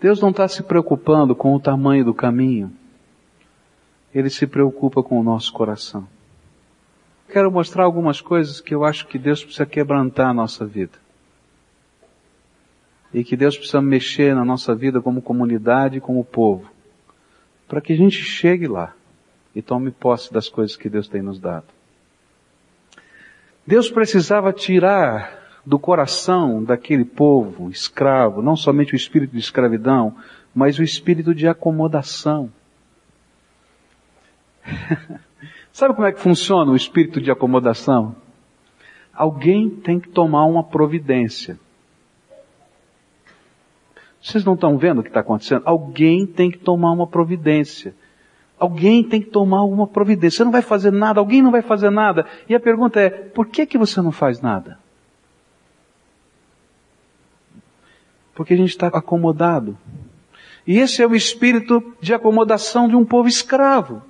Deus 0.00 0.20
não 0.20 0.30
está 0.30 0.48
se 0.48 0.62
preocupando 0.62 1.36
com 1.36 1.54
o 1.54 1.60
tamanho 1.60 2.04
do 2.04 2.14
caminho. 2.14 2.72
Ele 4.14 4.30
se 4.30 4.46
preocupa 4.46 5.02
com 5.02 5.20
o 5.20 5.22
nosso 5.22 5.52
coração. 5.52 6.08
Quero 7.30 7.52
mostrar 7.52 7.84
algumas 7.84 8.20
coisas 8.20 8.60
que 8.60 8.74
eu 8.74 8.84
acho 8.84 9.06
que 9.06 9.18
Deus 9.18 9.44
precisa 9.44 9.66
quebrantar 9.66 10.30
a 10.30 10.34
nossa 10.34 10.64
vida. 10.64 10.98
E 13.12 13.22
que 13.22 13.36
Deus 13.36 13.56
precisa 13.56 13.80
mexer 13.82 14.34
na 14.34 14.44
nossa 14.44 14.74
vida 14.74 15.00
como 15.02 15.20
comunidade, 15.20 16.00
como 16.00 16.24
povo. 16.24 16.70
Para 17.68 17.80
que 17.80 17.92
a 17.92 17.96
gente 17.96 18.16
chegue 18.16 18.66
lá 18.66 18.94
e 19.54 19.60
tome 19.60 19.90
posse 19.90 20.32
das 20.32 20.48
coisas 20.48 20.76
que 20.76 20.88
Deus 20.88 21.08
tem 21.08 21.20
nos 21.20 21.38
dado. 21.38 21.66
Deus 23.66 23.90
precisava 23.90 24.52
tirar 24.52 25.39
do 25.70 25.78
coração 25.78 26.64
daquele 26.64 27.04
povo 27.04 27.70
escravo, 27.70 28.42
não 28.42 28.56
somente 28.56 28.92
o 28.92 28.96
espírito 28.96 29.30
de 29.30 29.38
escravidão, 29.38 30.16
mas 30.52 30.80
o 30.80 30.82
espírito 30.82 31.32
de 31.32 31.46
acomodação. 31.46 32.50
Sabe 35.72 35.94
como 35.94 36.08
é 36.08 36.12
que 36.12 36.18
funciona 36.18 36.72
o 36.72 36.74
espírito 36.74 37.20
de 37.20 37.30
acomodação? 37.30 38.16
Alguém 39.14 39.70
tem 39.70 40.00
que 40.00 40.08
tomar 40.08 40.44
uma 40.44 40.64
providência. 40.64 41.56
Vocês 44.20 44.44
não 44.44 44.54
estão 44.54 44.76
vendo 44.76 44.98
o 44.98 45.02
que 45.04 45.08
está 45.08 45.20
acontecendo? 45.20 45.62
Alguém 45.64 46.26
tem 46.26 46.50
que 46.50 46.58
tomar 46.58 46.90
uma 46.90 47.06
providência. 47.06 47.94
Alguém 48.58 49.04
tem 49.04 49.22
que 49.22 49.30
tomar 49.30 49.62
uma 49.62 49.86
providência. 49.86 50.38
Você 50.38 50.44
não 50.44 50.50
vai 50.50 50.62
fazer 50.62 50.90
nada, 50.90 51.20
alguém 51.20 51.40
não 51.40 51.52
vai 51.52 51.62
fazer 51.62 51.90
nada. 51.90 52.26
E 52.48 52.56
a 52.56 52.60
pergunta 52.60 53.00
é, 53.00 53.08
por 53.08 53.46
que 53.46 53.64
que 53.66 53.78
você 53.78 54.02
não 54.02 54.10
faz 54.10 54.40
nada? 54.40 54.79
Porque 58.40 58.54
a 58.54 58.56
gente 58.56 58.70
está 58.70 58.86
acomodado. 58.86 59.76
E 60.66 60.78
esse 60.78 61.02
é 61.02 61.06
o 61.06 61.14
espírito 61.14 61.92
de 62.00 62.14
acomodação 62.14 62.88
de 62.88 62.96
um 62.96 63.04
povo 63.04 63.28
escravo. 63.28 64.00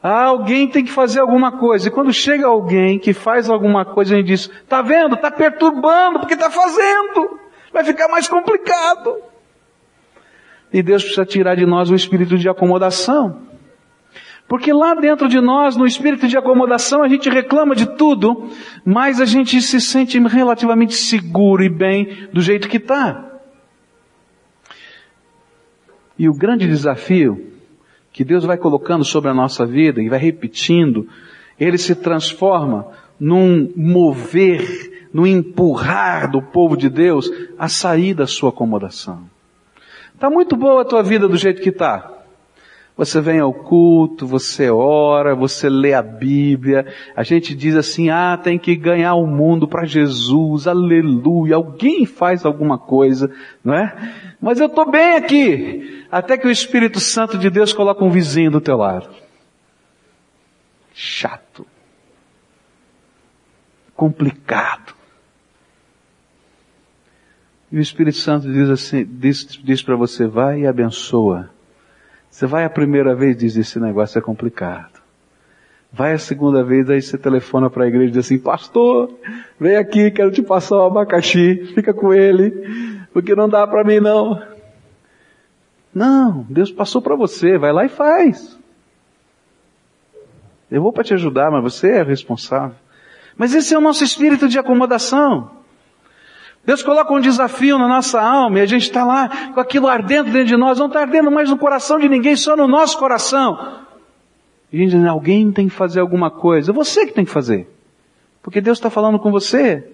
Ah, 0.00 0.26
alguém 0.26 0.68
tem 0.68 0.84
que 0.84 0.92
fazer 0.92 1.18
alguma 1.18 1.50
coisa. 1.50 1.88
E 1.88 1.90
quando 1.90 2.12
chega 2.12 2.46
alguém 2.46 2.96
que 2.96 3.12
faz 3.12 3.50
alguma 3.50 3.84
coisa, 3.84 4.14
a 4.14 4.18
gente 4.18 4.28
diz, 4.28 4.48
tá 4.68 4.82
vendo? 4.82 5.16
Tá 5.16 5.32
perturbando 5.32 6.20
porque 6.20 6.36
tá 6.36 6.48
fazendo. 6.48 7.40
Vai 7.72 7.82
ficar 7.82 8.06
mais 8.06 8.28
complicado. 8.28 9.16
E 10.72 10.80
Deus 10.80 11.02
precisa 11.02 11.26
tirar 11.26 11.56
de 11.56 11.66
nós 11.66 11.90
o 11.90 11.94
espírito 11.96 12.38
de 12.38 12.48
acomodação. 12.48 13.42
Porque 14.46 14.72
lá 14.72 14.94
dentro 14.94 15.28
de 15.28 15.40
nós, 15.40 15.74
no 15.76 15.84
espírito 15.84 16.28
de 16.28 16.38
acomodação, 16.38 17.02
a 17.02 17.08
gente 17.08 17.28
reclama 17.28 17.74
de 17.74 17.96
tudo, 17.96 18.48
mas 18.84 19.20
a 19.20 19.24
gente 19.24 19.60
se 19.60 19.80
sente 19.80 20.20
relativamente 20.20 20.94
seguro 20.94 21.64
e 21.64 21.68
bem 21.68 22.28
do 22.32 22.40
jeito 22.40 22.68
que 22.68 22.76
está. 22.76 23.25
E 26.18 26.28
o 26.28 26.34
grande 26.34 26.66
desafio 26.66 27.52
que 28.12 28.24
Deus 28.24 28.44
vai 28.44 28.56
colocando 28.56 29.04
sobre 29.04 29.30
a 29.30 29.34
nossa 29.34 29.66
vida 29.66 30.02
e 30.02 30.08
vai 30.08 30.18
repetindo, 30.18 31.06
ele 31.60 31.76
se 31.76 31.94
transforma 31.94 32.86
num 33.20 33.70
mover, 33.76 35.08
num 35.12 35.26
empurrar 35.26 36.30
do 36.30 36.40
povo 36.40 36.76
de 36.76 36.88
Deus 36.88 37.30
a 37.58 37.68
sair 37.68 38.14
da 38.14 38.26
sua 38.26 38.48
acomodação. 38.48 39.24
Tá 40.18 40.30
muito 40.30 40.56
boa 40.56 40.80
a 40.80 40.84
tua 40.84 41.02
vida 41.02 41.28
do 41.28 41.36
jeito 41.36 41.60
que 41.60 41.68
está. 41.68 42.15
Você 42.96 43.20
vem 43.20 43.38
ao 43.40 43.52
culto, 43.52 44.26
você 44.26 44.70
ora, 44.70 45.34
você 45.34 45.68
lê 45.68 45.92
a 45.92 46.00
Bíblia. 46.00 46.86
A 47.14 47.22
gente 47.22 47.54
diz 47.54 47.76
assim, 47.76 48.08
ah, 48.08 48.38
tem 48.42 48.58
que 48.58 48.74
ganhar 48.74 49.14
o 49.16 49.26
mundo 49.26 49.68
para 49.68 49.84
Jesus, 49.84 50.66
aleluia. 50.66 51.56
Alguém 51.56 52.06
faz 52.06 52.46
alguma 52.46 52.78
coisa, 52.78 53.30
não 53.62 53.74
é? 53.74 53.94
Mas 54.40 54.60
eu 54.60 54.66
estou 54.66 54.90
bem 54.90 55.14
aqui. 55.14 56.06
Até 56.10 56.38
que 56.38 56.46
o 56.46 56.50
Espírito 56.50 56.98
Santo 56.98 57.36
de 57.36 57.50
Deus 57.50 57.74
coloca 57.74 58.02
um 58.02 58.10
vizinho 58.10 58.50
do 58.50 58.62
teu 58.62 58.78
lado. 58.78 59.10
Chato. 60.94 61.66
Complicado. 63.94 64.94
E 67.70 67.76
o 67.76 67.80
Espírito 67.80 68.16
Santo 68.16 68.50
diz 68.50 68.70
assim, 68.70 69.04
diz, 69.04 69.44
diz 69.62 69.82
para 69.82 69.96
você, 69.96 70.26
vai 70.26 70.60
e 70.60 70.66
abençoa 70.66 71.50
você 72.30 72.46
vai 72.46 72.64
a 72.64 72.70
primeira 72.70 73.14
vez 73.14 73.36
e 73.36 73.38
diz, 73.38 73.56
esse 73.56 73.80
negócio 73.80 74.18
é 74.18 74.22
complicado. 74.22 75.00
Vai 75.92 76.12
a 76.12 76.18
segunda 76.18 76.62
vez, 76.62 76.90
aí 76.90 77.00
você 77.00 77.16
telefona 77.16 77.70
para 77.70 77.84
a 77.84 77.88
igreja 77.88 78.08
e 78.08 78.10
diz 78.10 78.26
assim, 78.26 78.38
pastor, 78.38 79.10
vem 79.58 79.76
aqui, 79.76 80.10
quero 80.10 80.30
te 80.30 80.42
passar 80.42 80.76
um 80.76 80.86
abacaxi, 80.86 81.72
fica 81.74 81.94
com 81.94 82.12
ele, 82.12 82.52
porque 83.12 83.34
não 83.34 83.48
dá 83.48 83.66
para 83.66 83.82
mim 83.82 84.00
não. 84.00 84.42
Não, 85.94 86.46
Deus 86.50 86.70
passou 86.70 87.00
para 87.00 87.16
você, 87.16 87.56
vai 87.56 87.72
lá 87.72 87.86
e 87.86 87.88
faz. 87.88 88.58
Eu 90.70 90.82
vou 90.82 90.92
para 90.92 91.04
te 91.04 91.14
ajudar, 91.14 91.50
mas 91.50 91.62
você 91.62 91.92
é 91.92 92.02
responsável. 92.02 92.76
Mas 93.36 93.54
esse 93.54 93.72
é 93.72 93.78
o 93.78 93.80
nosso 93.80 94.04
espírito 94.04 94.48
de 94.48 94.58
acomodação. 94.58 95.55
Deus 96.66 96.82
coloca 96.82 97.14
um 97.14 97.20
desafio 97.20 97.78
na 97.78 97.86
nossa 97.86 98.20
alma 98.20 98.58
e 98.58 98.62
a 98.62 98.66
gente 98.66 98.82
está 98.82 99.04
lá 99.04 99.52
com 99.54 99.60
aquilo 99.60 99.86
ardendo 99.86 100.32
dentro 100.32 100.48
de 100.48 100.56
nós, 100.56 100.80
não 100.80 100.88
está 100.88 101.00
ardendo 101.02 101.30
mais 101.30 101.48
no 101.48 101.56
coração 101.56 101.96
de 101.96 102.08
ninguém, 102.08 102.34
só 102.34 102.56
no 102.56 102.66
nosso 102.66 102.98
coração. 102.98 103.84
E 104.72 104.76
a 104.76 104.80
gente 104.80 104.96
diz, 104.96 105.06
alguém 105.06 105.52
tem 105.52 105.68
que 105.68 105.74
fazer 105.74 106.00
alguma 106.00 106.28
coisa. 106.28 106.72
Você 106.72 107.06
que 107.06 107.12
tem 107.12 107.24
que 107.24 107.30
fazer. 107.30 107.68
Porque 108.42 108.60
Deus 108.60 108.78
está 108.78 108.90
falando 108.90 109.16
com 109.20 109.30
você. 109.30 109.92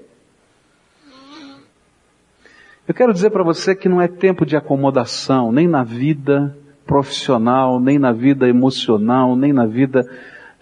Eu 2.88 2.95
quero 2.95 3.12
dizer 3.12 3.31
para 3.31 3.45
você 3.45 3.75
que 3.75 3.88
não 3.88 4.00
é 4.00 4.09
tempo 4.09 4.47
de 4.47 4.57
acomodação, 4.57 5.52
nem 5.52 5.69
na 5.69 5.85
vida 5.85 6.57
profissional, 6.87 7.79
nem 7.79 7.99
na 7.99 8.12
vida 8.12 8.49
emocional, 8.49 9.37
nem 9.37 9.52
na 9.52 9.67
vida 9.67 10.05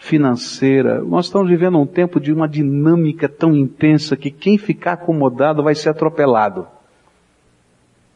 financeira. 0.01 1.03
Nós 1.03 1.27
estamos 1.27 1.49
vivendo 1.49 1.79
um 1.79 1.87
tempo 1.87 2.19
de 2.19 2.33
uma 2.33 2.49
dinâmica 2.49 3.29
tão 3.29 3.55
intensa 3.55 4.17
que 4.17 4.31
quem 4.31 4.57
ficar 4.57 4.95
acomodado 4.95 5.63
vai 5.63 5.75
ser 5.75 5.91
atropelado. 5.91 6.67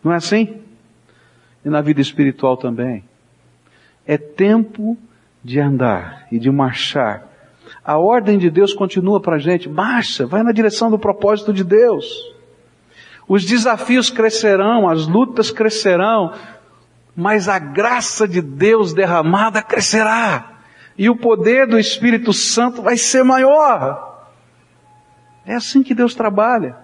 Não 0.02 0.12
é 0.12 0.16
assim? 0.16 0.60
E 1.64 1.68
na 1.68 1.82
vida 1.82 2.00
espiritual 2.00 2.56
também. 2.56 3.04
É 4.06 4.16
tempo 4.16 4.96
de 5.42 5.60
andar 5.60 6.26
e 6.32 6.38
de 6.38 6.50
marchar. 6.50 7.28
A 7.84 7.98
ordem 7.98 8.38
de 8.38 8.50
Deus 8.50 8.72
continua 8.72 9.20
para 9.20 9.36
a 9.36 9.38
gente. 9.38 9.68
Marcha, 9.68 10.26
vai 10.26 10.42
na 10.42 10.52
direção 10.52 10.90
do 10.90 10.98
propósito 10.98 11.52
de 11.52 11.62
Deus. 11.62 12.32
Os 13.28 13.44
desafios 13.44 14.08
crescerão, 14.08 14.88
as 14.88 15.06
lutas 15.06 15.50
crescerão, 15.50 16.32
mas 17.14 17.46
a 17.46 17.58
graça 17.58 18.26
de 18.26 18.40
Deus 18.40 18.94
derramada 18.94 19.62
crescerá 19.62 20.53
e 20.96 21.10
o 21.10 21.16
poder 21.16 21.66
do 21.66 21.78
Espírito 21.78 22.32
Santo 22.32 22.82
vai 22.82 22.96
ser 22.96 23.24
maior. 23.24 24.28
É 25.46 25.54
assim 25.54 25.82
que 25.82 25.94
Deus 25.94 26.14
trabalha. 26.14 26.76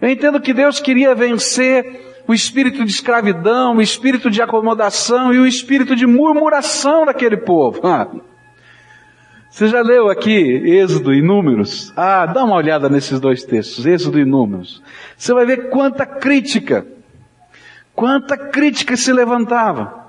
Eu 0.00 0.08
entendo 0.08 0.40
que 0.40 0.54
Deus 0.54 0.80
queria 0.80 1.14
vencer 1.14 2.22
o 2.26 2.32
espírito 2.32 2.84
de 2.84 2.90
escravidão, 2.90 3.76
o 3.76 3.82
espírito 3.82 4.30
de 4.30 4.40
acomodação 4.40 5.34
e 5.34 5.38
o 5.38 5.46
espírito 5.46 5.94
de 5.96 6.06
murmuração 6.06 7.04
daquele 7.04 7.36
povo. 7.36 7.80
Ah, 7.90 8.08
você 9.50 9.66
já 9.66 9.82
leu 9.82 10.08
aqui 10.08 10.30
Êxodo 10.30 11.12
e 11.12 11.20
Números? 11.20 11.92
Ah, 11.96 12.24
dá 12.24 12.44
uma 12.44 12.54
olhada 12.54 12.88
nesses 12.88 13.18
dois 13.18 13.42
textos, 13.42 13.84
Êxodo 13.84 14.20
e 14.20 14.24
Números. 14.24 14.80
Você 15.16 15.34
vai 15.34 15.44
ver 15.44 15.70
quanta 15.70 16.06
crítica, 16.06 16.86
quanta 17.92 18.38
crítica 18.38 18.96
se 18.96 19.12
levantava. 19.12 19.99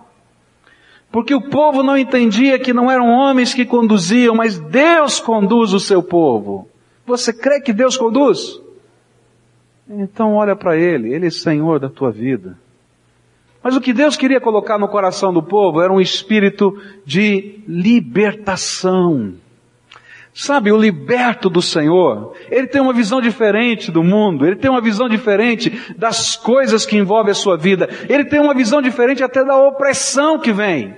Porque 1.11 1.35
o 1.35 1.41
povo 1.41 1.83
não 1.83 1.97
entendia 1.97 2.57
que 2.57 2.73
não 2.73 2.89
eram 2.89 3.09
homens 3.09 3.53
que 3.53 3.65
conduziam, 3.65 4.33
mas 4.33 4.57
Deus 4.57 5.19
conduz 5.19 5.73
o 5.73 5.79
seu 5.79 6.01
povo. 6.01 6.69
Você 7.05 7.33
crê 7.33 7.59
que 7.59 7.73
Deus 7.73 7.97
conduz? 7.97 8.61
Então 9.89 10.35
olha 10.35 10.55
para 10.55 10.77
Ele, 10.77 11.13
Ele 11.13 11.27
é 11.27 11.29
Senhor 11.29 11.79
da 11.79 11.89
tua 11.89 12.11
vida. 12.11 12.57
Mas 13.61 13.75
o 13.75 13.81
que 13.81 13.93
Deus 13.93 14.15
queria 14.15 14.39
colocar 14.39 14.77
no 14.77 14.87
coração 14.87 15.33
do 15.33 15.43
povo 15.43 15.81
era 15.81 15.91
um 15.91 15.99
espírito 15.99 16.81
de 17.05 17.59
libertação. 17.67 19.33
Sabe, 20.33 20.71
o 20.71 20.77
liberto 20.77 21.49
do 21.49 21.61
Senhor, 21.61 22.33
ele 22.49 22.65
tem 22.65 22.81
uma 22.81 22.93
visão 22.93 23.19
diferente 23.19 23.91
do 23.91 24.01
mundo, 24.01 24.45
ele 24.45 24.55
tem 24.55 24.71
uma 24.71 24.79
visão 24.79 25.09
diferente 25.09 25.93
das 25.97 26.37
coisas 26.37 26.85
que 26.85 26.95
envolvem 26.95 27.31
a 27.31 27.35
sua 27.35 27.57
vida, 27.57 27.89
ele 28.07 28.23
tem 28.23 28.39
uma 28.39 28.53
visão 28.53 28.81
diferente 28.81 29.21
até 29.21 29.43
da 29.43 29.57
opressão 29.57 30.39
que 30.39 30.53
vem, 30.53 30.95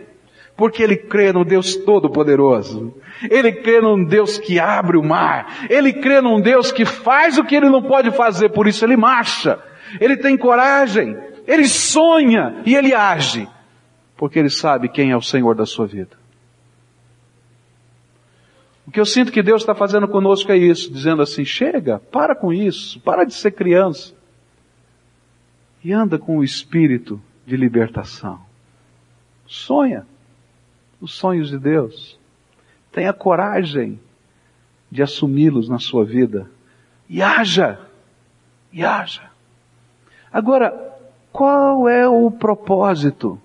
porque 0.56 0.84
ele 0.84 0.96
crê 0.96 1.34
no 1.34 1.44
Deus 1.44 1.76
Todo-Poderoso, 1.76 2.94
ele 3.28 3.52
crê 3.52 3.82
num 3.82 4.06
Deus 4.06 4.38
que 4.38 4.60
abre 4.60 4.98
o 4.98 5.04
mar, 5.04 5.66
ele 5.68 5.94
crê 5.94 6.22
num 6.22 6.40
Deus 6.40 6.72
que 6.72 6.86
faz 6.86 7.36
o 7.40 7.44
que 7.44 7.56
ele 7.56 7.70
não 7.70 7.82
pode 7.82 8.12
fazer, 8.12 8.50
por 8.50 8.68
isso 8.68 8.86
ele 8.86 8.96
marcha, 8.96 9.58
ele 10.00 10.16
tem 10.16 10.38
coragem, 10.38 11.18
ele 11.48 11.68
sonha 11.68 12.62
e 12.68 12.76
ele 12.76 12.94
age, 12.94 13.48
porque 14.16 14.38
ele 14.38 14.52
sabe 14.52 14.90
quem 14.90 15.10
é 15.10 15.18
o 15.18 15.22
Senhor 15.22 15.56
da 15.56 15.66
sua 15.66 15.88
vida. 15.88 16.23
O 18.86 18.92
que 18.92 19.00
eu 19.00 19.06
sinto 19.06 19.32
que 19.32 19.42
Deus 19.42 19.62
está 19.62 19.74
fazendo 19.74 20.08
conosco 20.08 20.52
é 20.52 20.58
isso, 20.58 20.92
dizendo 20.92 21.22
assim, 21.22 21.46
chega, 21.46 22.00
para 22.00 22.36
com 22.36 22.52
isso, 22.52 23.00
para 23.00 23.24
de 23.24 23.34
ser 23.34 23.52
criança. 23.52 24.14
E 25.84 25.92
anda 25.92 26.18
com 26.18 26.38
o 26.38 26.44
espírito 26.44 27.22
de 27.46 27.56
libertação. 27.56 28.40
Sonha 29.46 30.06
os 31.00 31.14
sonhos 31.14 31.50
de 31.50 31.58
Deus. 31.58 32.18
Tenha 32.92 33.12
coragem 33.12 34.00
de 34.90 35.04
assumi-los 35.04 35.68
na 35.68 35.80
sua 35.80 36.06
vida. 36.06 36.50
E 37.10 37.22
haja. 37.22 37.80
E 38.72 38.84
haja. 38.84 39.30
Agora, 40.32 40.72
qual 41.32 41.90
é 41.90 42.08
o 42.08 42.32
propósito 42.32 43.40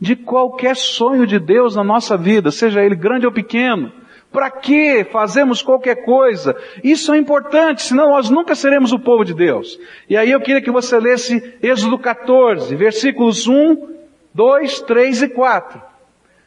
de 0.00 0.16
qualquer 0.16 0.76
sonho 0.76 1.26
de 1.26 1.38
Deus 1.38 1.76
na 1.76 1.84
nossa 1.84 2.16
vida, 2.16 2.50
seja 2.50 2.82
ele 2.82 2.94
grande 2.94 3.24
ou 3.24 3.32
pequeno? 3.32 3.92
Para 4.32 4.50
que 4.50 5.04
fazemos 5.04 5.60
qualquer 5.60 6.04
coisa? 6.04 6.56
Isso 6.82 7.12
é 7.12 7.18
importante, 7.18 7.82
senão 7.82 8.10
nós 8.10 8.30
nunca 8.30 8.54
seremos 8.54 8.92
o 8.92 8.98
povo 8.98 9.24
de 9.24 9.34
Deus. 9.34 9.78
E 10.08 10.16
aí 10.16 10.30
eu 10.30 10.40
queria 10.40 10.62
que 10.62 10.70
você 10.70 10.98
lesse 10.98 11.58
Êxodo 11.62 11.98
14, 11.98 12.74
versículos 12.74 13.46
1, 13.46 13.92
2, 14.34 14.80
3 14.80 15.22
e 15.22 15.28
4. 15.28 15.82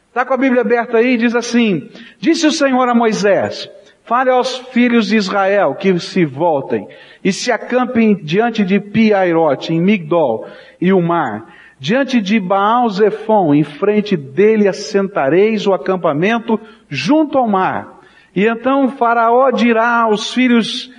Está 0.08 0.24
com 0.24 0.34
a 0.34 0.38
Bíblia 0.38 0.62
aberta 0.62 0.98
aí, 0.98 1.16
diz 1.16 1.34
assim, 1.36 1.88
Disse 2.18 2.46
o 2.46 2.52
Senhor 2.52 2.88
a 2.88 2.94
Moisés, 2.94 3.70
fale 4.02 4.30
aos 4.30 4.56
filhos 4.72 5.06
de 5.06 5.16
Israel 5.16 5.74
que 5.74 5.96
se 6.00 6.24
voltem 6.24 6.88
e 7.22 7.32
se 7.32 7.52
acampem 7.52 8.16
diante 8.16 8.64
de 8.64 8.80
Piairote, 8.80 9.72
em 9.72 9.80
Migdol 9.80 10.46
e 10.80 10.92
o 10.92 11.00
mar, 11.00 11.55
Diante 11.78 12.22
de 12.22 12.40
Baal 12.40 12.88
Zephon, 12.88 13.54
em 13.54 13.62
frente 13.62 14.16
dele 14.16 14.66
assentareis 14.66 15.66
o 15.66 15.74
acampamento 15.74 16.58
junto 16.88 17.36
ao 17.36 17.46
mar. 17.46 18.00
E 18.34 18.46
então 18.46 18.88
Faraó 18.88 19.50
dirá 19.50 20.02
aos 20.02 20.32
filhos, 20.32 20.90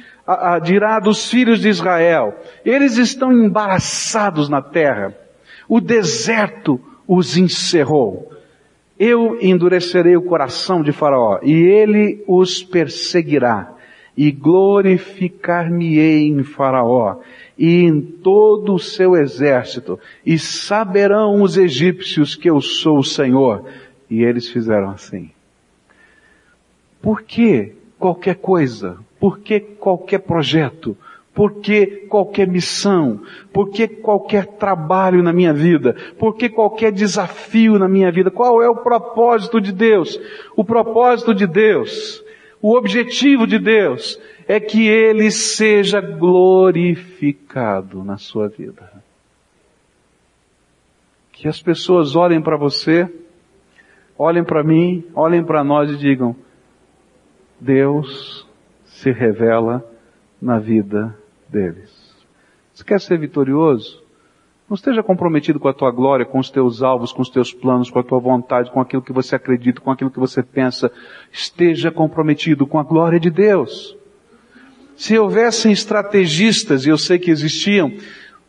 dirá 0.64 1.00
dos 1.00 1.30
filhos 1.30 1.62
de 1.62 1.70
Israel, 1.70 2.36
eles 2.64 2.98
estão 2.98 3.32
embaraçados 3.32 4.50
na 4.50 4.62
terra. 4.62 5.16
O 5.68 5.82
deserto 5.82 6.80
os 7.08 7.38
encerrou. 7.38 8.32
Eu 9.00 9.38
endurecerei 9.42 10.16
o 10.16 10.24
coração 10.24 10.84
de 10.84 10.92
Faraó 10.92 11.40
e 11.42 11.54
ele 11.54 12.24
os 12.28 12.64
perseguirá 12.64 13.74
e 14.16 14.32
glorificar-me-ei 14.32 16.28
em 16.28 16.44
Faraó 16.44 17.18
e 17.58 17.84
em 17.84 18.02
todo 18.02 18.76
o 18.76 18.80
seu 18.80 19.16
exército, 19.16 20.00
e 20.26 20.38
saberão 20.38 21.42
os 21.42 21.58
egípcios 21.58 22.36
que 22.36 22.50
eu 22.50 22.62
sou 22.62 23.00
o 23.00 23.04
Senhor. 23.04 23.66
E 24.10 24.24
eles 24.24 24.48
fizeram 24.48 24.92
assim. 24.92 25.32
Por 27.02 27.24
que 27.24 27.74
qualquer 27.98 28.36
coisa? 28.36 28.98
Por 29.20 29.40
que 29.40 29.60
qualquer 29.60 30.20
projeto? 30.20 30.96
Por 31.34 31.60
que 31.62 31.86
qualquer 32.10 32.48
missão? 32.48 33.22
Por 33.54 33.70
que 33.70 33.88
qualquer 33.88 34.46
trabalho 34.46 35.22
na 35.22 35.32
minha 35.32 35.54
vida? 35.54 35.96
Por 36.18 36.36
que 36.36 36.50
qualquer 36.50 36.92
desafio 36.92 37.78
na 37.78 37.88
minha 37.88 38.12
vida? 38.12 38.32
Qual 38.32 38.62
é 38.62 38.70
o 38.70 38.78
propósito 38.78 39.62
de 39.62 39.72
Deus? 39.72 40.20
O 40.56 40.64
propósito 40.64 41.36
de 41.36 41.46
Deus, 41.46 42.24
o 42.60 42.76
objetivo 42.76 43.46
de 43.46 43.60
Deus 43.60 44.20
é 44.48 44.60
que 44.60 44.88
Ele 44.88 45.30
seja 45.30 46.00
glorificado 46.00 48.04
na 48.04 48.18
sua 48.18 48.48
vida. 48.48 48.92
Que 51.32 51.48
as 51.48 51.62
pessoas 51.62 52.16
olhem 52.16 52.42
para 52.42 52.58
você, 52.58 53.12
olhem 54.18 54.44
para 54.44 54.64
mim, 54.64 55.04
olhem 55.14 55.44
para 55.44 55.64
nós 55.64 55.92
e 55.92 55.98
digam, 55.98 56.36
Deus 57.60 58.48
se 58.86 59.12
revela 59.12 59.86
na 60.42 60.60
vida 60.60 61.16
deles. 61.50 62.16
Você 62.74 62.84
quer 62.84 63.02
ser 63.02 63.20
vitorioso? 63.20 64.02
Não 64.70 64.76
esteja 64.76 65.02
comprometido 65.02 65.60
com 65.60 65.68
a 65.68 65.74
tua 65.74 65.92
glória, 65.92 66.26
com 66.26 66.40
os 66.40 66.50
teus 66.50 66.84
alvos, 66.84 67.12
com 67.12 67.22
os 67.22 67.30
teus 67.30 67.54
planos, 67.54 67.90
com 67.90 68.00
a 68.00 68.04
tua 68.04 68.20
vontade, 68.20 68.72
com 68.72 68.82
aquilo 68.82 69.02
que 69.02 69.14
você 69.14 69.36
acredita, 69.36 69.82
com 69.82 69.92
aquilo 69.92 70.12
que 70.12 70.20
você 70.20 70.44
pensa. 70.44 70.92
Esteja 71.32 71.90
comprometido 71.90 72.68
com 72.68 72.78
a 72.78 72.84
glória 72.84 73.20
de 73.20 73.30
Deus. 73.30 73.97
Se 74.98 75.18
houvessem 75.18 75.72
estrategistas, 75.72 76.86
e 76.86 76.90
eu 76.90 76.98
sei 76.98 77.20
que 77.20 77.30
existiam, 77.30 77.94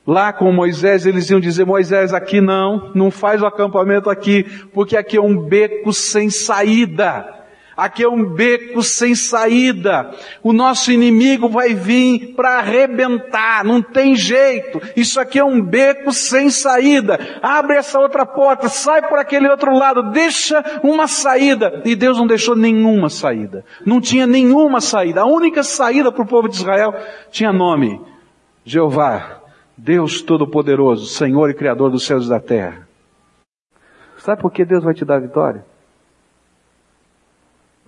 lá 0.07 0.33
com 0.33 0.51
Moisés, 0.51 1.05
eles 1.05 1.29
iam 1.29 1.39
dizer, 1.39 1.67
Moisés, 1.67 2.15
aqui 2.15 2.41
não, 2.41 2.91
não 2.95 3.11
faz 3.11 3.43
o 3.43 3.47
acampamento 3.47 4.09
aqui, 4.09 4.45
porque 4.73 4.97
aqui 4.97 5.19
é 5.19 5.21
um 5.21 5.39
beco 5.39 5.93
sem 5.93 6.31
saída. 6.31 7.38
Aqui 7.79 8.03
é 8.03 8.09
um 8.09 8.25
beco 8.25 8.83
sem 8.83 9.15
saída. 9.15 10.11
O 10.43 10.53
nosso 10.53 10.91
inimigo 10.91 11.49
vai 11.49 11.75
vir 11.75 12.35
para 12.35 12.59
arrebentar, 12.59 13.65
não 13.65 13.81
tem 13.81 14.17
jeito. 14.17 14.81
Isso 14.97 15.21
aqui 15.21 15.39
é 15.39 15.45
um 15.45 15.63
beco 15.63 16.13
sem 16.13 16.51
saída. 16.51 17.17
Abre 17.41 17.77
essa 17.77 18.01
outra 18.01 18.27
porta, 18.27 18.69
sai 18.69 19.09
por 19.09 19.17
aquele 19.17 19.49
outro 19.49 19.73
lado, 19.73 20.11
deixa 20.11 20.81
uma 20.83 21.07
saída. 21.07 21.81
E 21.85 21.95
Deus 21.95 22.19
não 22.19 22.27
deixou 22.27 22.57
nenhuma 22.57 23.09
saída. 23.09 23.65
Não 23.87 24.01
tinha 24.01 24.27
nenhuma 24.27 24.81
saída. 24.81 25.21
A 25.21 25.27
única 25.27 25.63
saída 25.63 26.11
para 26.11 26.25
o 26.25 26.27
povo 26.27 26.49
de 26.49 26.57
Israel 26.57 26.93
tinha 27.31 27.53
nome: 27.53 28.01
Jeová, 28.65 29.41
Deus 29.77 30.21
Todo-Poderoso, 30.21 31.07
Senhor 31.07 31.49
e 31.49 31.55
Criador 31.55 31.93
dos 31.93 32.05
céus 32.05 32.27
e 32.27 32.29
da 32.29 32.41
terra. 32.41 32.89
Sabe 34.17 34.43
por 34.43 34.51
que 34.51 34.65
Deus 34.65 34.83
vai 34.83 34.95
te 34.95 35.05
dar 35.05 35.21
vitória? 35.21 35.65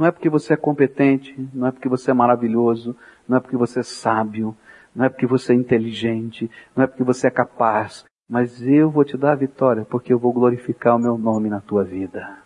Não 0.01 0.07
é 0.07 0.11
porque 0.11 0.31
você 0.31 0.55
é 0.55 0.57
competente, 0.57 1.37
não 1.53 1.67
é 1.67 1.71
porque 1.71 1.87
você 1.87 2.11
é 2.11 2.15
maravilhoso, 2.15 2.97
não 3.29 3.37
é 3.37 3.41
porque 3.41 3.55
você 3.55 3.81
é 3.81 3.83
sábio, 3.83 4.57
não 4.97 5.05
é 5.05 5.11
porque 5.11 5.27
você 5.27 5.53
é 5.53 5.55
inteligente, 5.55 6.51
não 6.75 6.85
é 6.85 6.87
porque 6.87 7.05
você 7.05 7.27
é 7.27 7.31
capaz, 7.31 8.07
mas 8.27 8.67
eu 8.67 8.89
vou 8.89 9.05
te 9.05 9.19
dar 9.19 9.33
a 9.33 9.37
vitória 9.37 9.85
porque 9.85 10.11
eu 10.11 10.19
vou 10.19 10.33
glorificar 10.33 10.97
o 10.97 10.99
meu 10.99 11.19
nome 11.19 11.51
na 11.51 11.61
tua 11.61 11.85
vida. 11.85 12.39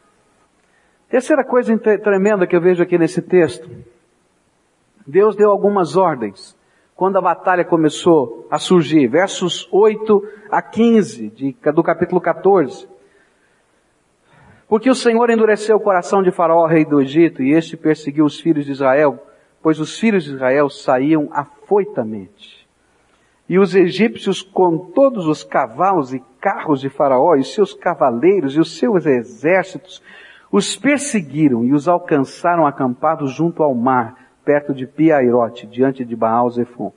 Terceira 1.08 1.44
coisa 1.44 1.78
tremenda 1.78 2.44
que 2.44 2.56
eu 2.56 2.60
vejo 2.60 2.82
aqui 2.82 2.98
nesse 2.98 3.22
texto. 3.22 3.70
Deus 5.06 5.36
deu 5.36 5.48
algumas 5.48 5.96
ordens 5.96 6.58
quando 6.96 7.18
a 7.18 7.22
batalha 7.22 7.64
começou 7.64 8.48
a 8.50 8.58
surgir. 8.58 9.06
Versos 9.06 9.68
8 9.70 10.28
a 10.50 10.60
15 10.60 11.28
de, 11.30 11.56
do 11.72 11.84
capítulo 11.84 12.20
14. 12.20 12.88
Porque 14.68 14.88
o 14.88 14.94
Senhor 14.94 15.28
endureceu 15.30 15.76
o 15.76 15.80
coração 15.80 16.22
de 16.22 16.30
Faraó, 16.30 16.66
rei 16.66 16.84
do 16.84 17.00
Egito, 17.00 17.42
e 17.42 17.52
este 17.52 17.76
perseguiu 17.76 18.24
os 18.24 18.40
filhos 18.40 18.64
de 18.64 18.72
Israel, 18.72 19.18
pois 19.62 19.78
os 19.78 19.98
filhos 19.98 20.24
de 20.24 20.34
Israel 20.34 20.70
saíam 20.70 21.28
afoitamente. 21.32 22.66
E 23.48 23.58
os 23.58 23.74
egípcios, 23.74 24.40
com 24.40 24.78
todos 24.78 25.26
os 25.26 25.44
cavalos 25.44 26.14
e 26.14 26.22
carros 26.40 26.80
de 26.80 26.88
Faraó, 26.88 27.34
e 27.34 27.44
seus 27.44 27.74
cavaleiros 27.74 28.56
e 28.56 28.60
os 28.60 28.78
seus 28.78 29.04
exércitos, 29.04 30.02
os 30.50 30.76
perseguiram 30.76 31.64
e 31.64 31.74
os 31.74 31.86
alcançaram 31.86 32.66
acampados 32.66 33.32
junto 33.32 33.62
ao 33.62 33.74
mar, 33.74 34.16
perto 34.44 34.72
de 34.72 34.86
Piairote, 34.86 35.66
diante 35.66 36.04
de 36.04 36.16
Baal 36.16 36.48
Zephon. 36.50 36.92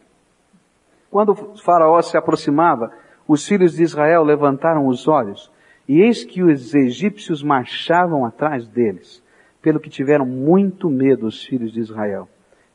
Quando 1.10 1.36
Faraó 1.64 2.02
se 2.02 2.18
aproximava, 2.18 2.92
os 3.28 3.46
filhos 3.46 3.74
de 3.74 3.84
Israel 3.84 4.24
levantaram 4.24 4.88
os 4.88 5.08
olhos 5.08 5.52
e 5.88 6.02
eis 6.02 6.24
que 6.24 6.44
os 6.44 6.74
egípcios 6.76 7.42
marchavam 7.42 8.26
atrás 8.26 8.68
deles, 8.68 9.24
pelo 9.62 9.80
que 9.80 9.90
tiveram 9.90 10.26
muito 10.26 10.90
medo 10.90 11.26
os 11.26 11.46
filhos 11.46 11.72
de 11.72 11.80
Israel. 11.80 12.28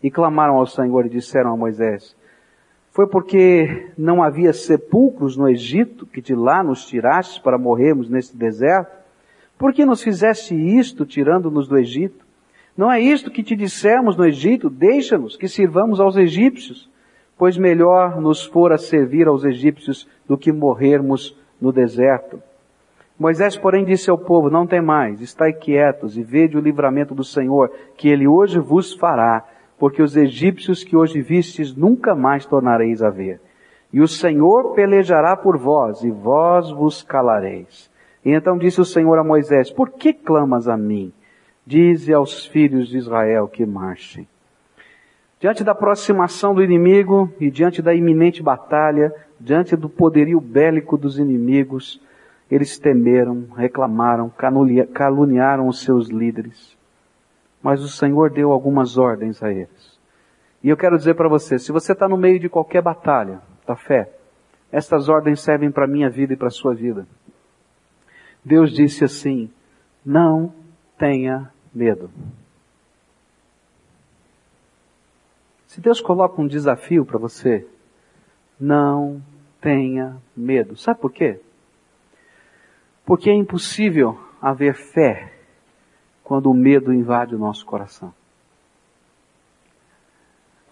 E 0.03 0.11
clamaram 0.11 0.57
ao 0.57 0.67
Senhor 0.67 1.07
e 1.07 1.11
disseram 1.11 1.53
a 1.53 1.57
Moisés, 1.57 2.17
foi 2.93 3.07
porque 3.07 3.91
não 3.97 4.23
havia 4.23 4.53
sepulcros 4.53 5.35
no 5.35 5.49
Egito 5.49 6.07
que 6.07 6.21
de 6.21 6.35
lá 6.35 6.63
nos 6.63 6.85
tirastes 6.85 7.39
para 7.39 7.57
morrermos 7.57 8.11
nesse 8.11 8.37
deserto? 8.37 8.95
Por 9.59 9.73
que 9.73 9.87
nos 9.87 10.03
fizeste 10.03 10.55
isto, 10.55 11.07
tirando-nos 11.07 11.67
do 11.67 11.79
Egito? 11.79 12.23
Não 12.77 12.93
é 12.93 13.01
isto 13.01 13.31
que 13.31 13.43
te 13.43 13.57
dissemos 13.57 14.15
no 14.15 14.27
Egito? 14.27 14.69
Deixa-nos 14.69 15.37
que 15.37 15.49
sirvamos 15.49 16.01
aos 16.01 16.19
egípcios, 16.19 16.91
pois 17.39 17.57
melhor 17.57 18.21
nos 18.21 18.45
fora 18.45 18.77
servir 18.77 19.27
aos 19.27 19.43
egípcios 19.43 20.07
do 20.29 20.37
que 20.37 20.53
morrermos 20.53 21.35
no 21.59 21.73
deserto. 21.73 22.43
Moisés, 23.23 23.57
porém, 23.57 23.85
disse 23.85 24.11
ao 24.11 24.19
povo, 24.19 24.51
não 24.51 24.67
tem 24.67 24.83
mais, 24.83 25.21
estai 25.21 25.53
quietos 25.53 26.19
e 26.19 26.25
vede 26.25 26.57
o 26.57 26.61
livramento 26.61 27.15
do 27.15 27.23
Senhor, 27.23 27.71
que 27.97 28.09
ele 28.09 28.27
hoje 28.27 28.59
vos 28.59 28.95
fará, 28.95 29.47
porque 29.79 30.03
os 30.03 30.17
egípcios 30.17 30.83
que 30.83 30.97
hoje 30.97 31.23
vistes 31.23 31.73
nunca 31.73 32.17
mais 32.17 32.45
tornareis 32.45 33.01
a 33.01 33.11
ver. 33.11 33.41
E 33.93 34.01
o 34.01 34.09
Senhor 34.09 34.75
pelejará 34.75 35.37
por 35.37 35.57
vós, 35.57 36.03
e 36.03 36.11
vós 36.11 36.73
vos 36.73 37.05
calareis. 37.05 37.89
E 38.25 38.33
então 38.33 38.59
disse 38.59 38.81
o 38.81 38.85
Senhor 38.85 39.17
a 39.17 39.23
Moisés, 39.23 39.71
por 39.71 39.91
que 39.91 40.13
clamas 40.13 40.67
a 40.67 40.77
mim? 40.77 41.13
Dize 41.65 42.13
aos 42.13 42.45
filhos 42.47 42.89
de 42.89 42.99
Israel 42.99 43.47
que 43.47 43.65
marchem. 43.65 44.27
Diante 45.39 45.63
da 45.63 45.71
aproximação 45.71 46.57
do 46.57 46.63
inimigo 46.63 47.33
e 47.39 47.53
diante 47.53 47.81
da 47.81 47.95
iminente 47.95 48.43
batalha, 48.43 49.15
diante 49.39 49.77
do 49.77 49.89
poderio 49.89 50.41
bélico 50.41 50.99
dos 50.99 51.21
inimigos, 51.21 52.01
eles 52.55 52.79
temeram, 52.79 53.47
reclamaram, 53.57 54.31
caluniaram 54.93 55.69
os 55.69 55.81
seus 55.81 56.11
líderes. 56.11 56.77
Mas 57.63 57.83
o 57.83 57.89
Senhor 57.89 58.29
deu 58.29 58.53
algumas 58.53 58.99
ordens 58.99 59.43
a 59.43 59.51
eles. 59.51 59.99
E 60.63 60.69
eu 60.69 60.77
quero 60.77 60.99
dizer 60.99 61.15
para 61.15 61.31
você, 61.31 61.59
se 61.59 61.73
você 61.73 61.93
está 61.93 62.07
no 62.07 62.19
meio 62.19 62.39
de 62.39 62.51
qualquer 62.51 62.83
batalha 62.83 63.41
da 63.67 63.75
fé, 63.75 64.13
estas 64.71 65.09
ordens 65.09 65.41
servem 65.41 65.71
para 65.71 65.87
a 65.87 65.89
minha 65.89 66.11
vida 66.11 66.35
e 66.35 66.37
para 66.37 66.49
a 66.49 66.51
sua 66.51 66.75
vida. 66.75 67.07
Deus 68.45 68.71
disse 68.71 69.03
assim, 69.03 69.51
não 70.05 70.53
tenha 70.99 71.51
medo. 71.75 72.11
Se 75.69 75.81
Deus 75.81 76.03
coloca 76.03 76.39
um 76.39 76.47
desafio 76.47 77.07
para 77.07 77.19
você, 77.19 77.67
não 78.61 79.23
tenha 79.59 80.19
medo. 80.37 80.77
Sabe 80.77 81.01
por 81.01 81.11
quê? 81.11 81.41
Porque 83.05 83.31
é 83.31 83.35
impossível 83.35 84.19
haver 84.41 84.75
fé 84.75 85.33
quando 86.23 86.51
o 86.51 86.55
medo 86.55 86.93
invade 86.93 87.35
o 87.35 87.39
nosso 87.39 87.65
coração. 87.67 88.13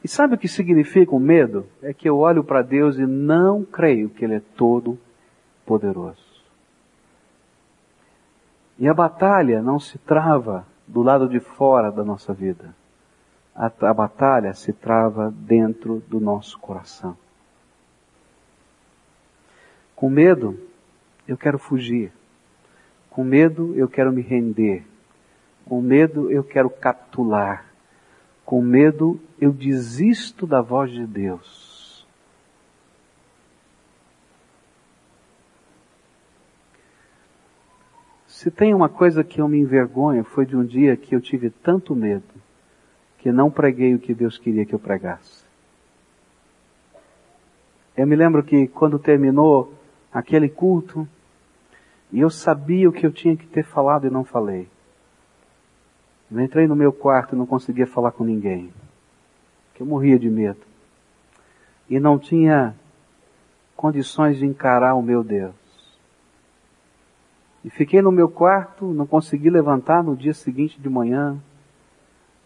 E 0.03 0.09
sabe 0.09 0.35
o 0.35 0.39
que 0.39 0.49
significa 0.49 1.15
o 1.15 1.21
medo? 1.21 1.67
É 1.83 1.93
que 1.93 2.09
eu 2.09 2.19
olho 2.19 2.43
para 2.43 2.63
Deus 2.63 2.97
e 2.99 3.05
não 3.05 3.65
creio 3.65 4.09
que 4.09 4.25
Ele 4.25 4.37
é 4.37 4.43
todo 4.57 4.99
poderoso. 5.67 6.31
E 8.79 8.89
a 8.89 8.95
batalha 8.95 9.61
não 9.61 9.79
se 9.79 9.99
trava 9.99 10.67
do 10.89 11.03
lado 11.03 11.29
de 11.29 11.39
fora 11.39 11.93
da 11.93 12.03
nossa 12.03 12.33
vida. 12.33 12.75
A, 13.55 13.67
a 13.67 13.93
batalha 13.93 14.55
se 14.55 14.73
trava 14.73 15.31
dentro 15.31 16.03
do 16.09 16.19
nosso 16.19 16.59
coração. 16.59 17.17
Com 19.95 20.09
medo, 20.09 20.59
eu 21.29 21.37
quero 21.37 21.59
fugir. 21.59 22.11
Com 23.11 23.25
medo, 23.25 23.75
eu 23.77 23.89
quero 23.89 24.13
me 24.13 24.23
render. 24.23 24.85
Com 25.67 25.83
medo, 25.83 26.31
eu 26.31 26.43
quero 26.43 26.71
capitular. 26.71 27.67
Com 28.45 28.63
medo, 28.63 29.21
eu 29.41 29.53
desisto 29.53 30.47
da 30.47 30.61
voz 30.61 30.91
de 30.91 31.07
Deus. 31.07 32.07
Se 38.27 38.51
tem 38.51 38.73
uma 38.73 38.89
coisa 38.89 39.23
que 39.23 39.41
eu 39.41 39.49
me 39.49 39.59
envergonho, 39.59 40.25
foi 40.25 40.47
de 40.47 40.57
um 40.57 40.65
dia 40.65 40.97
que 40.97 41.15
eu 41.15 41.21
tive 41.21 41.51
tanto 41.51 41.95
medo 41.95 42.41
que 43.19 43.31
não 43.31 43.51
preguei 43.51 43.95
o 43.95 43.99
que 43.99 44.15
Deus 44.15 44.39
queria 44.39 44.65
que 44.65 44.75
eu 44.75 44.79
pregasse. 44.79 45.45
Eu 47.95 48.07
me 48.07 48.17
lembro 48.17 48.43
que 48.43 48.67
quando 48.67 48.99
terminou 48.99 49.75
aquele 50.11 50.49
culto, 50.49 51.07
e 52.13 52.21
eu 52.21 52.31
sabia 52.31 52.89
o 52.89 52.93
que 52.93 53.07
eu 53.07 53.13
tinha 53.13 53.37
que 53.37 53.47
ter 53.47 53.65
falado 53.65 54.07
e 54.07 54.11
não 54.11 54.25
falei. 54.25 54.69
Eu 56.31 56.41
entrei 56.41 56.67
no 56.67 56.77
meu 56.77 56.93
quarto 56.93 57.35
e 57.35 57.39
não 57.39 57.47
conseguia 57.47 57.87
falar 57.87 58.13
com 58.13 58.25
ninguém. 58.25 58.73
Que 59.75 59.83
eu 59.83 59.87
morria 59.87 60.19
de 60.19 60.29
medo. 60.29 60.61
E 61.89 61.99
não 61.99 62.19
tinha 62.19 62.75
condições 63.77 64.39
de 64.39 64.47
encarar 64.47 64.95
o 64.95 65.03
meu 65.03 65.25
Deus. 65.25 65.55
E 67.65 67.71
fiquei 67.71 68.01
no 68.01 68.13
meu 68.13 68.29
quarto, 68.29 68.87
não 68.87 69.07
consegui 69.07 69.51
levantar 69.51 70.03
no 70.03 70.17
dia 70.17 70.35
seguinte 70.35 70.81
de 70.81 70.89
manhã. 70.89 71.39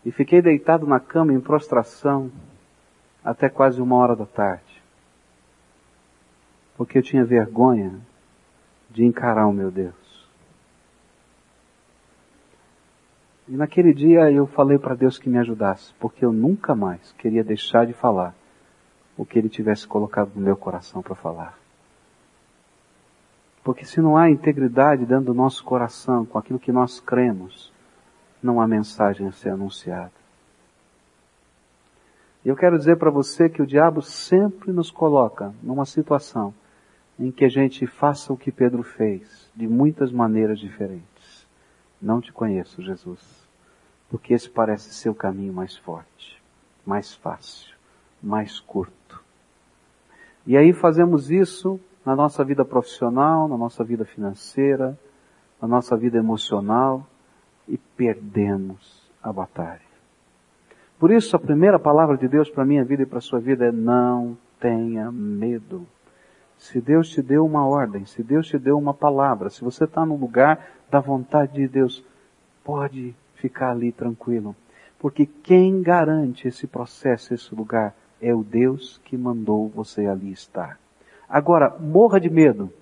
E 0.05 0.11
fiquei 0.11 0.43
deitado 0.43 0.87
na 0.87 1.01
cama 1.01 1.33
em 1.33 1.41
prostração 1.41 2.31
até 3.25 3.49
quase 3.49 3.81
uma 3.81 3.97
hora 3.97 4.15
da 4.15 4.27
tarde. 4.27 4.83
Porque 6.77 6.99
eu 6.99 7.03
tinha 7.03 7.25
vergonha 7.25 8.01
de 8.95 9.05
encarar 9.05 9.49
o 9.49 9.53
meu 9.53 9.73
Deus. 9.73 9.93
E 13.49 13.57
naquele 13.57 13.93
dia 13.93 14.31
eu 14.31 14.47
falei 14.47 14.79
para 14.79 14.95
Deus 14.95 15.19
que 15.19 15.29
me 15.29 15.37
ajudasse, 15.37 15.93
porque 15.99 16.25
eu 16.25 16.33
nunca 16.33 16.77
mais 16.77 17.13
queria 17.19 17.43
deixar 17.43 17.87
de 17.87 17.93
falar 17.93 18.35
o 19.17 19.27
que 19.27 19.39
Ele 19.39 19.49
tivesse 19.49 19.87
colocado 19.87 20.31
no 20.35 20.41
meu 20.41 20.57
coração 20.57 21.03
para 21.03 21.17
falar. 21.17 21.59
Porque 23.65 23.85
se 23.85 24.01
não 24.01 24.17
há 24.17 24.31
integridade 24.31 25.05
dentro 25.05 25.27
do 25.27 25.35
nosso 25.35 25.65
coração 25.65 26.25
com 26.25 26.39
aquilo 26.39 26.59
que 26.59 26.71
nós 26.71 27.01
cremos, 27.01 27.73
não 28.41 28.61
há 28.61 28.69
mensagem 28.69 29.27
a 29.27 29.33
ser 29.33 29.51
anunciada. 29.51 30.13
E 32.45 32.49
eu 32.49 32.55
quero 32.55 32.79
dizer 32.79 32.97
para 32.97 33.11
você 33.11 33.49
que 33.49 33.61
o 33.63 33.67
diabo 33.67 34.03
sempre 34.03 34.71
nos 34.71 34.91
coloca 34.91 35.53
numa 35.63 35.85
situação 35.85 36.55
em 37.19 37.31
que 37.31 37.45
a 37.45 37.49
gente 37.49 37.87
faça 37.87 38.33
o 38.33 38.37
que 38.37 38.51
Pedro 38.51 38.83
fez, 38.83 39.51
de 39.55 39.69
muitas 39.69 40.11
maneiras 40.11 40.59
diferentes. 40.59 41.47
Não 42.01 42.21
te 42.21 42.33
conheço, 42.33 42.83
Jesus, 42.83 43.49
porque 44.11 44.35
esse 44.35 44.51
parece 44.51 44.93
ser 44.93 45.11
o 45.11 45.15
caminho 45.15 45.53
mais 45.53 45.77
forte, 45.77 46.43
mais 46.85 47.15
fácil, 47.15 47.75
mais 48.23 48.61
curto. 48.61 49.23
E 50.47 50.57
aí 50.57 50.73
fazemos 50.73 51.31
isso 51.31 51.81
na 52.05 52.15
nossa 52.15 52.45
vida 52.45 52.65
profissional, 52.65 53.49
na 53.49 53.57
nossa 53.57 53.83
vida 53.83 54.05
financeira, 54.05 54.99
na 55.61 55.67
nossa 55.67 55.97
vida 55.97 56.19
emocional 56.19 57.07
e 57.67 57.79
perdemos 57.79 59.11
a 59.23 59.33
batalha. 59.33 59.81
Por 60.99 61.11
isso 61.11 61.35
a 61.35 61.39
primeira 61.39 61.79
palavra 61.79 62.17
de 62.17 62.29
Deus 62.29 62.51
para 62.51 62.63
a 62.63 62.67
minha 62.67 62.85
vida 62.85 63.03
e 63.03 63.07
para 63.07 63.19
a 63.19 63.23
sua 63.23 63.41
vida 63.41 63.67
é 63.67 63.73
não 63.73 64.37
tenha 64.61 65.11
medo. 65.11 65.87
Se 66.59 66.81
Deus 66.81 67.11
te 67.11 67.21
deu 67.21 67.45
uma 67.45 67.67
ordem, 67.67 68.07
se 68.07 68.23
Deus 68.23 68.47
te 68.47 68.59
deu 68.59 68.79
uma 68.79 68.95
palavra, 68.95 69.51
se 69.51 69.63
você 69.63 69.85
está 69.85 70.05
no 70.07 70.17
lugar 70.17 70.67
da 70.91 71.01
vontade 71.01 71.55
de 71.55 71.69
Deus, 71.69 72.05
pode 72.63 73.15
ficar 73.35 73.71
ali 73.71 73.93
tranquilo. 73.93 74.57
Porque 74.99 75.27
quem 75.27 75.83
garante 75.83 76.49
esse 76.49 76.67
processo, 76.67 77.35
esse 77.35 77.55
lugar, 77.55 77.95
é 78.21 78.35
o 78.35 78.43
Deus 78.43 79.01
que 79.05 79.17
mandou 79.17 79.69
você 79.69 80.07
ali 80.07 80.33
estar. 80.33 80.79
Agora, 81.29 81.77
morra 81.79 82.19
de 82.19 82.31
medo. 82.31 82.73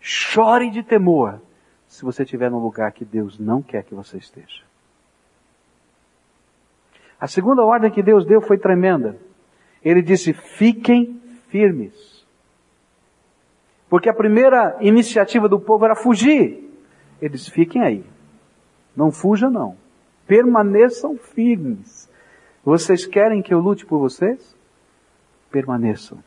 Chore 0.00 0.70
de 0.70 0.82
temor 0.82 1.40
se 1.88 2.04
você 2.04 2.22
estiver 2.22 2.50
num 2.50 2.58
lugar 2.58 2.92
que 2.92 3.04
Deus 3.04 3.38
não 3.38 3.62
quer 3.62 3.82
que 3.82 3.94
você 3.94 4.18
esteja. 4.18 4.62
A 7.18 7.26
segunda 7.26 7.64
ordem 7.64 7.90
que 7.90 8.02
Deus 8.02 8.26
deu 8.26 8.40
foi 8.40 8.58
tremenda. 8.58 9.16
Ele 9.82 10.02
disse: 10.02 10.32
fiquem 10.32 11.20
firmes. 11.48 12.15
Porque 13.88 14.08
a 14.08 14.14
primeira 14.14 14.76
iniciativa 14.80 15.48
do 15.48 15.60
povo 15.60 15.84
era 15.84 15.94
fugir. 15.94 16.70
Eles 17.20 17.48
fiquem 17.48 17.82
aí. 17.82 18.04
Não 18.96 19.10
fujam 19.10 19.50
não. 19.50 19.76
Permaneçam 20.26 21.16
firmes. 21.16 22.10
Vocês 22.64 23.06
querem 23.06 23.42
que 23.42 23.54
eu 23.54 23.60
lute 23.60 23.86
por 23.86 23.98
vocês? 23.98 24.56
Permaneçam 25.50 26.18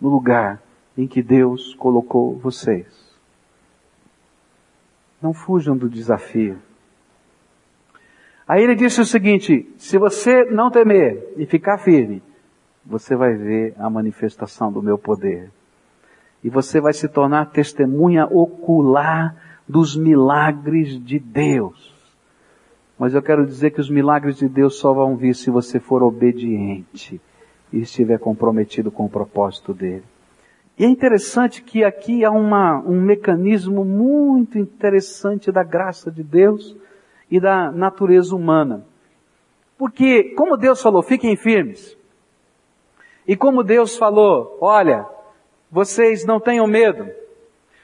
no 0.00 0.08
lugar 0.08 0.60
em 0.98 1.06
que 1.06 1.22
Deus 1.22 1.74
colocou 1.76 2.36
vocês. 2.36 3.16
Não 5.22 5.32
fujam 5.32 5.76
do 5.76 5.88
desafio. 5.88 6.58
Aí 8.46 8.64
ele 8.64 8.74
disse 8.74 9.00
o 9.00 9.04
seguinte, 9.04 9.72
se 9.78 9.96
você 9.96 10.44
não 10.46 10.70
temer 10.70 11.32
e 11.36 11.46
ficar 11.46 11.78
firme, 11.78 12.20
você 12.84 13.14
vai 13.14 13.32
ver 13.34 13.74
a 13.78 13.88
manifestação 13.88 14.72
do 14.72 14.82
meu 14.82 14.98
poder. 14.98 15.50
E 16.42 16.50
você 16.50 16.80
vai 16.80 16.92
se 16.92 17.08
tornar 17.08 17.50
testemunha 17.50 18.26
ocular 18.26 19.36
dos 19.68 19.96
milagres 19.96 21.02
de 21.02 21.18
Deus. 21.18 21.92
Mas 22.98 23.14
eu 23.14 23.22
quero 23.22 23.46
dizer 23.46 23.70
que 23.70 23.80
os 23.80 23.90
milagres 23.90 24.36
de 24.36 24.48
Deus 24.48 24.76
só 24.76 24.92
vão 24.92 25.16
vir 25.16 25.34
se 25.34 25.50
você 25.50 25.80
for 25.80 26.02
obediente 26.02 27.20
e 27.72 27.80
estiver 27.80 28.18
comprometido 28.18 28.90
com 28.90 29.06
o 29.06 29.10
propósito 29.10 29.72
dele. 29.72 30.04
E 30.78 30.84
é 30.84 30.88
interessante 30.88 31.62
que 31.62 31.84
aqui 31.84 32.24
há 32.24 32.30
uma, 32.30 32.78
um 32.80 33.00
mecanismo 33.00 33.84
muito 33.84 34.58
interessante 34.58 35.52
da 35.52 35.62
graça 35.62 36.10
de 36.10 36.22
Deus 36.22 36.76
e 37.30 37.40
da 37.40 37.70
natureza 37.70 38.34
humana. 38.34 38.84
Porque, 39.78 40.34
como 40.36 40.56
Deus 40.56 40.80
falou, 40.80 41.02
fiquem 41.02 41.36
firmes. 41.36 41.96
E 43.26 43.36
como 43.36 43.62
Deus 43.62 43.96
falou, 43.96 44.58
olha, 44.60 45.06
vocês 45.72 46.26
não 46.26 46.38
tenham 46.38 46.66
medo, 46.66 47.10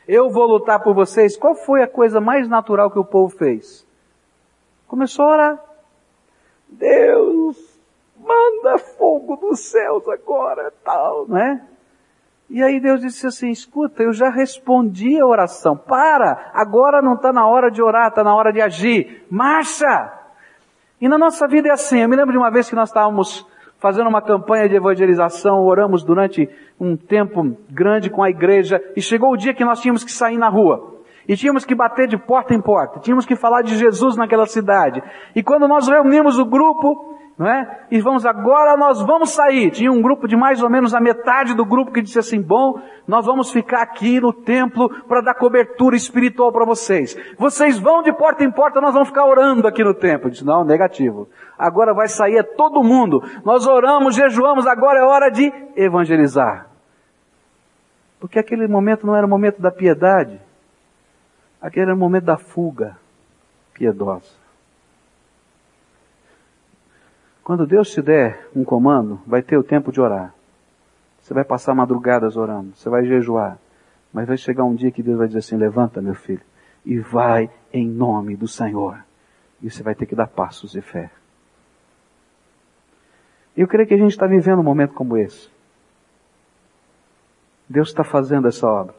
eu 0.07 0.29
vou 0.29 0.47
lutar 0.47 0.83
por 0.83 0.95
vocês. 0.95 1.39
Qual 1.39 1.55
foi 1.55 1.83
a 1.83 1.89
coisa 1.89 2.21
mais 2.21 2.47
natural 2.47 2.91
que 2.91 2.99
o 2.99 3.05
povo 3.05 3.35
fez? 3.35 3.87
Começou 4.87 5.25
a 5.25 5.33
orar. 5.33 5.65
Deus, 6.69 7.57
manda 8.21 8.77
fogo 8.77 9.37
dos 9.37 9.61
céus 9.61 10.07
agora, 10.07 10.71
tal, 10.85 11.27
não 11.27 11.39
é? 11.39 11.63
E 12.51 12.63
aí 12.63 12.79
Deus 12.79 13.01
disse 13.01 13.27
assim, 13.27 13.51
escuta, 13.51 14.03
eu 14.03 14.13
já 14.13 14.29
respondi 14.29 15.19
a 15.19 15.27
oração. 15.27 15.75
Para! 15.75 16.51
Agora 16.53 17.01
não 17.01 17.15
está 17.15 17.33
na 17.33 17.47
hora 17.47 17.71
de 17.71 17.83
orar, 17.83 18.09
está 18.09 18.23
na 18.23 18.35
hora 18.35 18.53
de 18.53 18.61
agir. 18.61 19.27
Marcha! 19.31 20.13
E 21.01 21.09
na 21.09 21.17
nossa 21.17 21.49
vida 21.49 21.69
é 21.69 21.73
assim. 21.73 22.01
Eu 22.01 22.09
me 22.09 22.17
lembro 22.17 22.33
de 22.33 22.39
uma 22.39 22.51
vez 22.51 22.69
que 22.69 22.75
nós 22.75 22.91
estávamos 22.91 23.47
fazendo 23.79 24.09
uma 24.09 24.21
campanha 24.21 24.69
de 24.69 24.77
evangelização, 24.77 25.65
oramos 25.65 26.03
durante 26.03 26.49
um 26.81 26.97
tempo 26.97 27.57
grande 27.71 28.11
com 28.11 28.23
a 28.23 28.31
igreja, 28.31 28.83
e 28.97 29.01
chegou 29.01 29.33
o 29.33 29.37
dia 29.37 29.55
que 29.55 29.65
nós 29.65 29.81
tínhamos 29.81 30.05
que 30.05 30.13
sair 30.13 30.37
na 30.37 30.49
rua. 30.49 30.99
E 31.27 31.37
tínhamos 31.37 31.65
que 31.65 31.75
bater 31.75 32.09
de 32.09 32.17
porta 32.17 32.55
em 32.55 32.61
porta, 32.61 33.01
tínhamos 33.01 33.27
que 33.27 33.37
falar 33.37 33.63
de 33.63 33.77
Jesus 33.77 34.17
naquela 34.17 34.47
cidade. 34.47 35.03
E 35.37 35.43
quando 35.43 35.69
nós 35.69 35.87
reunimos 35.87 36.39
o 36.39 36.45
grupo, 36.45 37.18
não 37.39 37.47
é? 37.47 37.87
E 37.89 38.01
vamos 38.01 38.27
agora, 38.27 38.77
nós 38.77 39.01
vamos 39.01 39.31
sair. 39.31 39.71
Tinha 39.71 39.93
um 39.93 40.03
grupo 40.03 40.27
de 40.27 40.37
mais 40.37 40.61
ou 40.61 40.69
menos 40.69 40.93
a 40.93 41.01
metade 41.01 41.55
do 41.55 41.65
grupo 41.65 41.93
que 41.93 42.03
disse 42.03 42.19
assim: 42.19 42.43
bom, 42.43 42.83
nós 43.07 43.25
vamos 43.25 43.53
ficar 43.53 43.81
aqui 43.81 44.21
no 44.21 44.33
templo 44.33 44.91
para 45.05 45.21
dar 45.21 45.35
cobertura 45.35 45.95
espiritual 45.95 46.51
para 46.51 46.65
vocês. 46.65 47.17
Vocês 47.39 47.79
vão 47.79 48.03
de 48.03 48.13
porta 48.13 48.43
em 48.43 48.51
porta, 48.51 48.81
nós 48.81 48.93
vamos 48.93 49.09
ficar 49.09 49.25
orando 49.25 49.69
aqui 49.69 49.85
no 49.85 49.95
templo. 49.95 50.27
Eu 50.27 50.33
disse: 50.33 50.45
não, 50.45 50.65
negativo. 50.65 51.29
Agora 51.57 51.95
vai 51.95 52.09
sair 52.09 52.39
é 52.39 52.43
todo 52.43 52.83
mundo. 52.83 53.23
Nós 53.45 53.69
oramos, 53.69 54.17
jejuamos, 54.17 54.67
agora 54.67 54.99
é 54.99 55.05
hora 55.05 55.31
de 55.31 55.53
evangelizar. 55.77 56.67
Porque 58.19 58.41
aquele 58.41 58.67
momento 58.67 59.07
não 59.07 59.15
era 59.15 59.25
o 59.25 59.31
momento 59.31 59.63
da 59.63 59.71
piedade, 59.71 60.41
aquele 61.63 61.87
era 61.87 61.95
o 61.95 61.99
momento 61.99 62.25
da 62.25 62.37
fuga 62.37 62.97
piedosa. 63.73 64.38
Quando 67.49 67.67
Deus 67.67 67.91
te 67.91 68.03
der 68.03 68.47
um 68.55 68.63
comando, 68.63 69.23
vai 69.27 69.41
ter 69.41 69.57
o 69.57 69.63
tempo 69.63 69.91
de 69.91 69.99
orar. 70.03 70.35
Você 71.19 71.33
vai 71.33 71.43
passar 71.43 71.75
madrugadas 71.75 72.37
orando, 72.37 72.77
você 72.77 72.91
vai 72.91 73.07
jejuar. 73.07 73.57
Mas 74.13 74.29
vai 74.29 74.37
chegar 74.37 74.65
um 74.65 74.75
dia 74.75 74.91
que 74.91 75.03
Deus 75.03 75.17
vai 75.17 75.29
dizer 75.29 75.39
assim: 75.39 75.57
levanta, 75.57 76.03
meu 76.03 76.15
filho, 76.15 76.43
e 76.85 76.99
vai 76.99 77.49
em 77.73 77.89
nome 77.89 78.37
do 78.37 78.47
Senhor. 78.47 79.03
E 79.63 79.71
você 79.71 79.83
vai 79.83 79.95
ter 79.95 80.05
que 80.05 80.15
dar 80.15 80.27
passos 80.27 80.73
de 80.73 80.83
fé. 80.83 81.11
Eu 83.57 83.67
creio 83.67 83.89
que 83.89 83.95
a 83.95 83.99
gente 83.99 84.11
está 84.11 84.27
vivendo 84.27 84.59
um 84.59 84.63
momento 84.63 84.93
como 84.93 85.17
esse. 85.17 85.49
Deus 87.67 87.89
está 87.89 88.05
fazendo 88.05 88.47
essa 88.47 88.67
obra. 88.67 88.95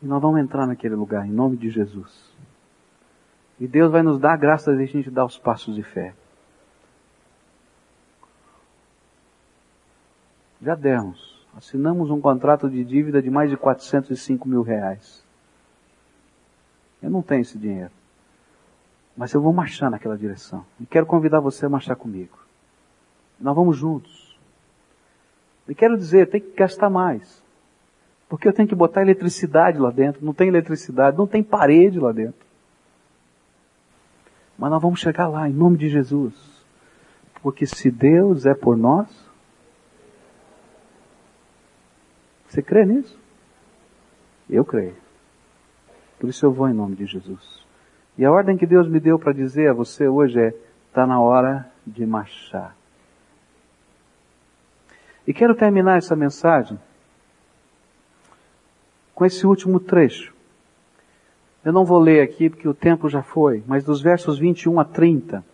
E 0.00 0.06
nós 0.06 0.22
vamos 0.22 0.40
entrar 0.40 0.64
naquele 0.64 0.94
lugar, 0.94 1.26
em 1.26 1.32
nome 1.32 1.56
de 1.56 1.70
Jesus. 1.70 2.32
E 3.58 3.66
Deus 3.66 3.90
vai 3.90 4.04
nos 4.04 4.20
dar 4.20 4.34
a 4.34 4.36
graça 4.36 4.72
de 4.72 4.80
a 4.84 4.86
gente 4.86 5.10
dar 5.10 5.24
os 5.24 5.36
passos 5.36 5.74
de 5.74 5.82
fé. 5.82 6.14
Já 10.64 10.74
demos. 10.74 11.44
Assinamos 11.54 12.10
um 12.10 12.20
contrato 12.20 12.70
de 12.70 12.82
dívida 12.82 13.20
de 13.20 13.30
mais 13.30 13.50
de 13.50 13.56
405 13.56 14.48
mil 14.48 14.62
reais. 14.62 15.22
Eu 17.02 17.10
não 17.10 17.20
tenho 17.20 17.42
esse 17.42 17.58
dinheiro. 17.58 17.90
Mas 19.14 19.34
eu 19.34 19.42
vou 19.42 19.52
marchar 19.52 19.90
naquela 19.90 20.16
direção. 20.16 20.64
E 20.80 20.86
quero 20.86 21.04
convidar 21.04 21.38
você 21.38 21.66
a 21.66 21.68
marchar 21.68 21.96
comigo. 21.96 22.38
Nós 23.38 23.54
vamos 23.54 23.76
juntos. 23.76 24.38
E 25.68 25.74
quero 25.74 25.98
dizer, 25.98 26.30
tem 26.30 26.40
que 26.40 26.56
gastar 26.56 26.88
mais. 26.88 27.42
Porque 28.26 28.48
eu 28.48 28.52
tenho 28.52 28.66
que 28.66 28.74
botar 28.74 29.02
eletricidade 29.02 29.78
lá 29.78 29.90
dentro. 29.90 30.24
Não 30.24 30.32
tem 30.32 30.48
eletricidade, 30.48 31.18
não 31.18 31.26
tem 31.26 31.42
parede 31.42 32.00
lá 32.00 32.10
dentro. 32.10 32.44
Mas 34.58 34.70
nós 34.70 34.80
vamos 34.80 34.98
chegar 34.98 35.28
lá, 35.28 35.46
em 35.46 35.52
nome 35.52 35.76
de 35.76 35.90
Jesus. 35.90 36.34
Porque 37.42 37.66
se 37.66 37.90
Deus 37.90 38.46
é 38.46 38.54
por 38.54 38.78
nós, 38.78 39.23
Você 42.54 42.62
crê 42.62 42.84
nisso? 42.84 43.18
Eu 44.48 44.64
creio. 44.64 44.94
Por 46.20 46.28
isso 46.28 46.46
eu 46.46 46.52
vou 46.52 46.68
em 46.68 46.72
nome 46.72 46.94
de 46.94 47.04
Jesus. 47.04 47.66
E 48.16 48.24
a 48.24 48.30
ordem 48.30 48.56
que 48.56 48.64
Deus 48.64 48.86
me 48.86 49.00
deu 49.00 49.18
para 49.18 49.32
dizer 49.32 49.70
a 49.70 49.72
você 49.72 50.06
hoje 50.06 50.38
é: 50.38 50.54
está 50.86 51.04
na 51.04 51.20
hora 51.20 51.68
de 51.84 52.06
marchar. 52.06 52.76
E 55.26 55.34
quero 55.34 55.56
terminar 55.56 55.98
essa 55.98 56.14
mensagem 56.14 56.78
com 59.16 59.26
esse 59.26 59.44
último 59.44 59.80
trecho. 59.80 60.32
Eu 61.64 61.72
não 61.72 61.84
vou 61.84 61.98
ler 61.98 62.20
aqui 62.20 62.48
porque 62.48 62.68
o 62.68 62.74
tempo 62.74 63.08
já 63.08 63.20
foi, 63.24 63.64
mas 63.66 63.82
dos 63.82 64.00
versos 64.00 64.38
21 64.38 64.78
a 64.78 64.84
30 64.84 65.44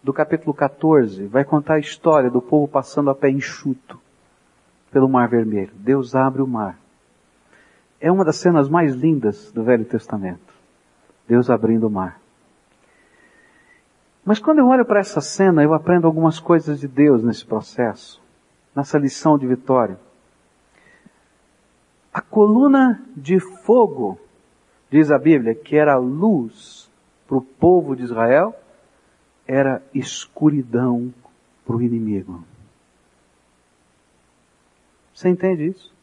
do 0.00 0.12
capítulo 0.12 0.54
14 0.54 1.26
vai 1.26 1.44
contar 1.44 1.74
a 1.74 1.80
história 1.80 2.30
do 2.30 2.40
povo 2.40 2.68
passando 2.68 3.10
a 3.10 3.14
pé 3.14 3.28
enxuto 3.28 4.00
pelo 4.92 5.08
Mar 5.08 5.28
Vermelho. 5.28 5.72
Deus 5.74 6.14
abre 6.14 6.42
o 6.42 6.46
mar. 6.46 6.78
É 8.00 8.12
uma 8.12 8.24
das 8.24 8.36
cenas 8.36 8.68
mais 8.68 8.94
lindas 8.94 9.50
do 9.52 9.64
Velho 9.64 9.84
Testamento. 9.84 10.52
Deus 11.26 11.48
abrindo 11.48 11.86
o 11.86 11.90
mar. 11.90 12.20
Mas 14.24 14.38
quando 14.38 14.58
eu 14.58 14.66
olho 14.68 14.84
para 14.84 15.00
essa 15.00 15.20
cena, 15.20 15.62
eu 15.62 15.74
aprendo 15.74 16.06
algumas 16.06 16.38
coisas 16.38 16.78
de 16.78 16.86
Deus 16.86 17.24
nesse 17.24 17.44
processo, 17.44 18.22
nessa 18.76 18.98
lição 18.98 19.36
de 19.36 19.46
vitória. 19.46 19.98
A 22.12 22.20
coluna 22.20 23.02
de 23.16 23.40
fogo, 23.40 24.18
diz 24.90 25.10
a 25.10 25.18
Bíblia, 25.18 25.54
que 25.54 25.76
era 25.76 25.96
luz 25.96 26.90
para 27.26 27.38
o 27.38 27.42
povo 27.42 27.96
de 27.96 28.02
Israel, 28.02 28.54
era 29.46 29.82
escuridão 29.94 31.12
para 31.64 31.76
o 31.76 31.82
inimigo. 31.82 32.44
Você 35.22 35.28
entende 35.28 35.68
isso? 35.68 35.94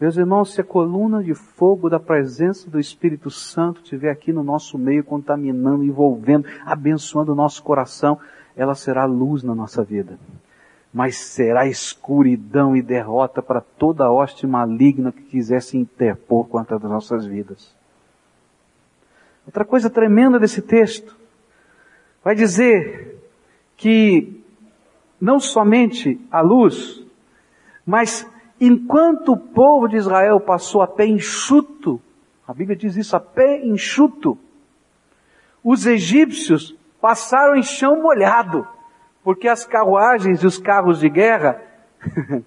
Meus 0.00 0.16
irmãos, 0.16 0.54
se 0.54 0.60
a 0.62 0.64
coluna 0.64 1.22
de 1.22 1.34
fogo 1.34 1.90
da 1.90 2.00
presença 2.00 2.70
do 2.70 2.80
Espírito 2.80 3.30
Santo 3.30 3.82
estiver 3.82 4.10
aqui 4.10 4.32
no 4.32 4.42
nosso 4.42 4.78
meio, 4.78 5.04
contaminando, 5.04 5.84
envolvendo, 5.84 6.48
abençoando 6.64 7.32
o 7.32 7.34
nosso 7.34 7.62
coração, 7.62 8.18
ela 8.56 8.74
será 8.74 9.04
luz 9.04 9.42
na 9.42 9.54
nossa 9.54 9.84
vida. 9.84 10.18
Mas 10.94 11.16
será 11.16 11.66
escuridão 11.66 12.74
e 12.74 12.80
derrota 12.80 13.42
para 13.42 13.60
toda 13.60 14.10
hoste 14.10 14.46
maligna 14.46 15.12
que 15.12 15.22
quisesse 15.22 15.76
interpor 15.76 16.48
contra 16.48 16.76
as 16.76 16.82
nossas 16.82 17.26
vidas. 17.26 17.76
Outra 19.44 19.66
coisa 19.66 19.90
tremenda 19.90 20.40
desse 20.40 20.62
texto 20.62 21.14
vai 22.24 22.34
dizer 22.34 23.22
que 23.76 24.42
não 25.20 25.38
somente 25.38 26.18
a 26.30 26.40
luz, 26.40 27.03
mas 27.86 28.28
enquanto 28.60 29.32
o 29.32 29.36
povo 29.36 29.88
de 29.88 29.96
Israel 29.96 30.40
passou 30.40 30.82
a 30.82 30.86
pé 30.86 31.06
enxuto, 31.06 32.00
a 32.46 32.52
Bíblia 32.52 32.76
diz 32.76 32.96
isso, 32.96 33.16
a 33.16 33.20
pé 33.20 33.64
enxuto, 33.64 34.38
os 35.62 35.86
egípcios 35.86 36.76
passaram 37.00 37.56
em 37.56 37.62
chão 37.62 38.02
molhado, 38.02 38.66
porque 39.22 39.48
as 39.48 39.66
carruagens 39.66 40.42
e 40.42 40.46
os 40.46 40.58
carros 40.58 41.00
de 41.00 41.08
guerra 41.08 41.60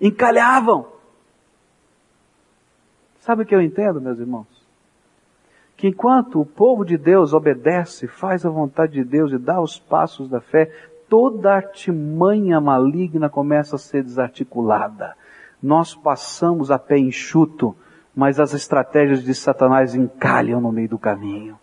encalhavam. 0.00 0.86
Sabe 3.18 3.42
o 3.42 3.46
que 3.46 3.54
eu 3.54 3.60
entendo, 3.60 4.00
meus 4.00 4.18
irmãos? 4.18 4.48
Que 5.76 5.88
enquanto 5.88 6.40
o 6.40 6.46
povo 6.46 6.84
de 6.84 6.96
Deus 6.96 7.32
obedece, 7.32 8.06
faz 8.06 8.44
a 8.46 8.50
vontade 8.50 8.92
de 8.92 9.04
Deus 9.04 9.32
e 9.32 9.38
dá 9.38 9.60
os 9.60 9.78
passos 9.78 10.28
da 10.28 10.40
fé, 10.40 10.70
toda 11.10 11.52
artimanha 11.52 12.60
maligna 12.60 13.28
começa 13.28 13.74
a 13.74 13.78
ser 13.78 14.04
desarticulada. 14.04 15.16
Nós 15.60 15.92
passamos 15.94 16.70
a 16.70 16.78
pé 16.78 16.96
enxuto, 16.96 17.76
mas 18.14 18.38
as 18.38 18.54
estratégias 18.54 19.22
de 19.24 19.34
Satanás 19.34 19.94
encalham 19.94 20.60
no 20.60 20.70
meio 20.70 20.88
do 20.88 20.98
caminho. 20.98 21.58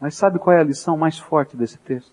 Mas 0.00 0.16
sabe 0.16 0.38
qual 0.38 0.54
é 0.54 0.60
a 0.60 0.64
lição 0.64 0.96
mais 0.96 1.18
forte 1.18 1.56
desse 1.56 1.78
texto? 1.78 2.12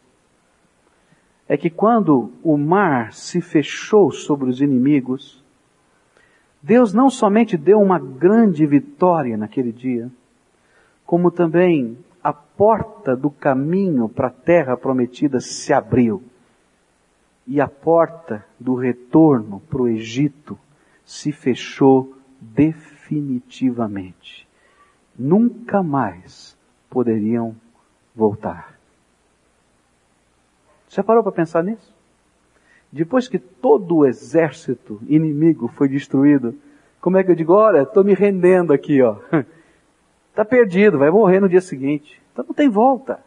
É 1.48 1.58
que 1.58 1.70
quando 1.70 2.32
o 2.44 2.58
mar 2.58 3.14
se 3.14 3.42
fechou 3.42 4.12
sobre 4.12 4.50
os 4.50 4.62
inimigos, 4.62 5.44
Deus 6.62 6.94
não 6.94 7.10
somente 7.10 7.58
deu 7.58 7.80
uma 7.80 8.00
grande 8.00 8.66
vitória 8.66 9.38
naquele 9.38 9.72
dia, 9.72 10.10
como 11.06 11.32
também 11.32 11.98
a 12.24 12.34
porta 12.34 13.16
do 13.16 13.30
caminho 13.30 14.10
para 14.10 14.28
a 14.28 14.32
terra 14.32 14.76
prometida 14.76 15.40
se 15.40 15.72
abriu. 15.72 16.24
E 17.46 17.62
a 17.62 17.68
porta 17.68 18.44
do 18.60 18.74
retorno 18.74 19.62
para 19.70 19.84
o 19.84 19.88
Egito 19.88 20.58
se 21.06 21.32
fechou 21.32 22.16
definitivamente. 22.42 24.48
Nunca 25.18 25.82
mais 25.84 26.58
poderiam 26.90 27.56
voltar. 28.16 28.74
Já 30.90 31.04
parou 31.04 31.22
para 31.22 31.32
pensar 31.32 31.64
nisso? 31.64 31.94
Depois 32.92 33.28
que 33.28 33.38
todo 33.38 33.98
o 33.98 34.06
exército 34.06 35.00
inimigo 35.08 35.68
foi 35.68 35.90
destruído, 35.90 36.56
como 37.02 37.18
é 37.18 37.24
que 37.24 37.30
eu 37.30 37.36
digo, 37.36 37.54
olha, 37.54 37.84
estou 37.84 38.04
me 38.04 38.14
rendendo 38.14 38.74
aqui, 38.74 39.02
ó. 39.02 39.18
Está 40.36 40.44
perdido, 40.44 41.00
vai 41.00 41.10
morrer 41.10 41.40
no 41.40 41.48
dia 41.48 41.62
seguinte. 41.62 42.22
Então 42.34 42.44
não 42.46 42.54
tem 42.54 42.68
volta. 42.68 43.24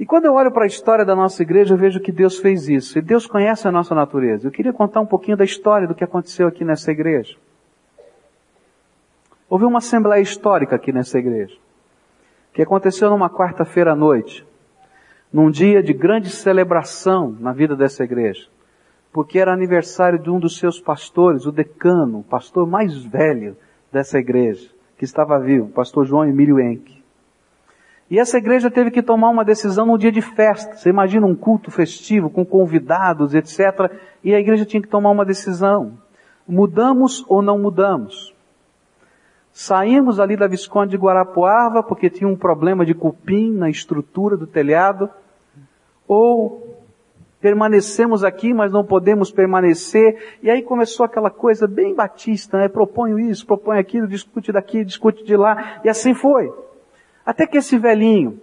E 0.00 0.06
quando 0.06 0.24
eu 0.24 0.32
olho 0.32 0.50
para 0.50 0.64
a 0.64 0.66
história 0.66 1.04
da 1.04 1.14
nossa 1.14 1.42
igreja, 1.42 1.74
eu 1.74 1.78
vejo 1.78 2.00
que 2.00 2.10
Deus 2.10 2.38
fez 2.38 2.70
isso. 2.70 2.98
E 2.98 3.02
Deus 3.02 3.26
conhece 3.26 3.68
a 3.68 3.70
nossa 3.70 3.94
natureza. 3.94 4.46
Eu 4.46 4.50
queria 4.50 4.72
contar 4.72 5.02
um 5.02 5.06
pouquinho 5.06 5.36
da 5.36 5.44
história 5.44 5.86
do 5.86 5.94
que 5.94 6.02
aconteceu 6.02 6.48
aqui 6.48 6.64
nessa 6.64 6.90
igreja. 6.90 7.36
Houve 9.46 9.66
uma 9.66 9.76
assembleia 9.76 10.22
histórica 10.22 10.74
aqui 10.74 10.90
nessa 10.90 11.18
igreja, 11.18 11.54
que 12.54 12.62
aconteceu 12.62 13.10
numa 13.10 13.28
quarta-feira 13.28 13.92
à 13.92 13.94
noite, 13.94 14.42
num 15.30 15.50
dia 15.50 15.82
de 15.82 15.92
grande 15.92 16.30
celebração 16.30 17.36
na 17.38 17.52
vida 17.52 17.76
dessa 17.76 18.02
igreja, 18.02 18.48
porque 19.12 19.38
era 19.38 19.52
aniversário 19.52 20.18
de 20.18 20.30
um 20.30 20.40
dos 20.40 20.58
seus 20.58 20.80
pastores, 20.80 21.44
o 21.44 21.52
decano, 21.52 22.20
o 22.20 22.24
pastor 22.24 22.66
mais 22.66 22.96
velho 23.04 23.54
dessa 23.92 24.18
igreja 24.18 24.74
que 24.96 25.04
estava 25.04 25.38
vivo, 25.38 25.68
pastor 25.68 26.06
João 26.06 26.24
Emílio 26.24 26.58
Enck. 26.60 26.96
E 28.08 28.18
essa 28.18 28.38
igreja 28.38 28.70
teve 28.70 28.90
que 28.90 29.02
tomar 29.02 29.30
uma 29.30 29.44
decisão 29.44 29.84
no 29.84 29.98
dia 29.98 30.12
de 30.12 30.22
festa. 30.22 30.76
Você 30.76 30.88
imagina 30.88 31.26
um 31.26 31.34
culto 31.34 31.70
festivo 31.70 32.30
com 32.30 32.44
convidados, 32.44 33.34
etc. 33.34 33.92
E 34.22 34.32
a 34.32 34.38
igreja 34.38 34.64
tinha 34.64 34.80
que 34.80 34.88
tomar 34.88 35.10
uma 35.10 35.24
decisão. 35.24 35.98
Mudamos 36.46 37.24
ou 37.28 37.42
não 37.42 37.58
mudamos? 37.58 38.32
Saímos 39.52 40.20
ali 40.20 40.36
da 40.36 40.46
Visconde 40.46 40.92
de 40.92 40.96
Guarapuava 40.96 41.82
porque 41.82 42.08
tinha 42.08 42.28
um 42.28 42.36
problema 42.36 42.86
de 42.86 42.94
cupim 42.94 43.50
na 43.50 43.68
estrutura 43.68 44.36
do 44.36 44.46
telhado. 44.46 45.10
Ou 46.06 46.65
permanecemos 47.40 48.24
aqui, 48.24 48.52
mas 48.52 48.72
não 48.72 48.84
podemos 48.84 49.30
permanecer. 49.30 50.38
E 50.42 50.50
aí 50.50 50.62
começou 50.62 51.04
aquela 51.04 51.30
coisa 51.30 51.66
bem 51.66 51.94
batista, 51.94 52.58
né? 52.58 52.68
Proponho 52.68 53.18
isso, 53.18 53.46
proponho 53.46 53.80
aquilo, 53.80 54.06
discute 54.06 54.52
daqui, 54.52 54.84
discute 54.84 55.24
de 55.24 55.36
lá, 55.36 55.80
e 55.84 55.88
assim 55.88 56.14
foi. 56.14 56.52
Até 57.24 57.46
que 57.46 57.58
esse 57.58 57.78
velhinho, 57.78 58.40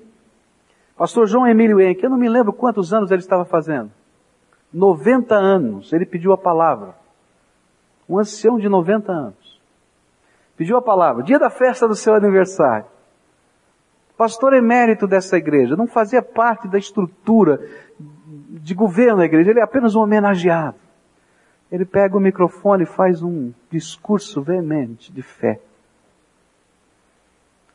pastor 0.97 1.27
João 1.27 1.47
Emílio 1.47 1.79
Henrique, 1.79 2.03
eu 2.03 2.09
não 2.09 2.17
me 2.17 2.29
lembro 2.29 2.53
quantos 2.53 2.93
anos 2.93 3.11
ele 3.11 3.21
estava 3.21 3.45
fazendo. 3.45 3.91
90 4.73 5.35
anos, 5.35 5.93
ele 5.93 6.05
pediu 6.05 6.33
a 6.33 6.37
palavra. 6.37 6.95
Um 8.09 8.19
ancião 8.19 8.57
de 8.57 8.67
90 8.67 9.11
anos. 9.11 9.61
Pediu 10.57 10.77
a 10.77 10.81
palavra, 10.81 11.23
dia 11.23 11.39
da 11.39 11.49
festa 11.49 11.87
do 11.87 11.95
seu 11.95 12.13
aniversário 12.13 12.85
pastor 14.17 14.53
emérito 14.53 15.07
dessa 15.07 15.37
igreja, 15.37 15.75
não 15.75 15.87
fazia 15.87 16.21
parte 16.21 16.67
da 16.67 16.77
estrutura 16.77 17.59
de 18.49 18.73
governo 18.73 19.17
da 19.17 19.25
igreja, 19.25 19.51
ele 19.51 19.59
é 19.59 19.63
apenas 19.63 19.95
um 19.95 20.01
homenageado. 20.01 20.77
Ele 21.71 21.85
pega 21.85 22.15
o 22.15 22.19
microfone 22.19 22.83
e 22.83 22.87
faz 22.87 23.23
um 23.23 23.51
discurso 23.69 24.41
veemente 24.41 25.11
de 25.11 25.21
fé. 25.21 25.59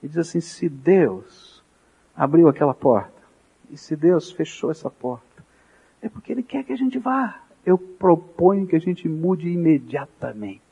E 0.02 0.08
diz 0.08 0.18
assim: 0.18 0.40
se 0.40 0.68
Deus 0.68 1.62
abriu 2.14 2.48
aquela 2.48 2.74
porta, 2.74 3.22
e 3.70 3.76
se 3.76 3.96
Deus 3.96 4.30
fechou 4.30 4.70
essa 4.70 4.88
porta, 4.88 5.44
é 6.00 6.08
porque 6.08 6.32
Ele 6.32 6.42
quer 6.42 6.64
que 6.64 6.72
a 6.72 6.76
gente 6.76 6.98
vá. 6.98 7.40
Eu 7.66 7.76
proponho 7.76 8.66
que 8.66 8.76
a 8.76 8.80
gente 8.80 9.08
mude 9.08 9.48
imediatamente. 9.48 10.62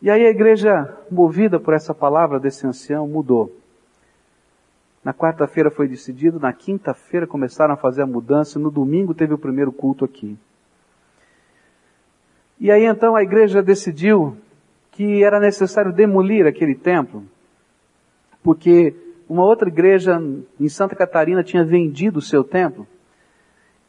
E 0.00 0.10
aí 0.10 0.26
a 0.26 0.30
igreja, 0.30 0.94
movida 1.10 1.58
por 1.58 1.72
essa 1.72 1.94
palavra 1.94 2.38
desse 2.38 2.66
ancião, 2.66 3.08
mudou. 3.08 3.50
Na 5.04 5.12
quarta-feira 5.12 5.70
foi 5.70 5.86
decidido, 5.86 6.40
na 6.40 6.52
quinta-feira 6.52 7.26
começaram 7.26 7.74
a 7.74 7.76
fazer 7.76 8.02
a 8.02 8.06
mudança, 8.06 8.58
no 8.58 8.70
domingo 8.70 9.12
teve 9.12 9.34
o 9.34 9.38
primeiro 9.38 9.70
culto 9.70 10.04
aqui. 10.04 10.38
E 12.58 12.70
aí 12.70 12.86
então 12.86 13.14
a 13.14 13.22
igreja 13.22 13.62
decidiu 13.62 14.36
que 14.90 15.22
era 15.22 15.38
necessário 15.38 15.92
demolir 15.92 16.46
aquele 16.46 16.74
templo, 16.74 17.22
porque 18.42 18.94
uma 19.28 19.44
outra 19.44 19.68
igreja 19.68 20.18
em 20.58 20.68
Santa 20.68 20.96
Catarina 20.96 21.42
tinha 21.42 21.64
vendido 21.64 22.18
o 22.18 22.22
seu 22.22 22.42
templo. 22.42 22.86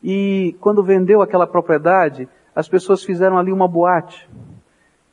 E 0.03 0.55
quando 0.59 0.83
vendeu 0.83 1.21
aquela 1.21 1.47
propriedade, 1.47 2.27
as 2.53 2.67
pessoas 2.67 3.03
fizeram 3.03 3.37
ali 3.37 3.51
uma 3.51 3.67
boate. 3.67 4.29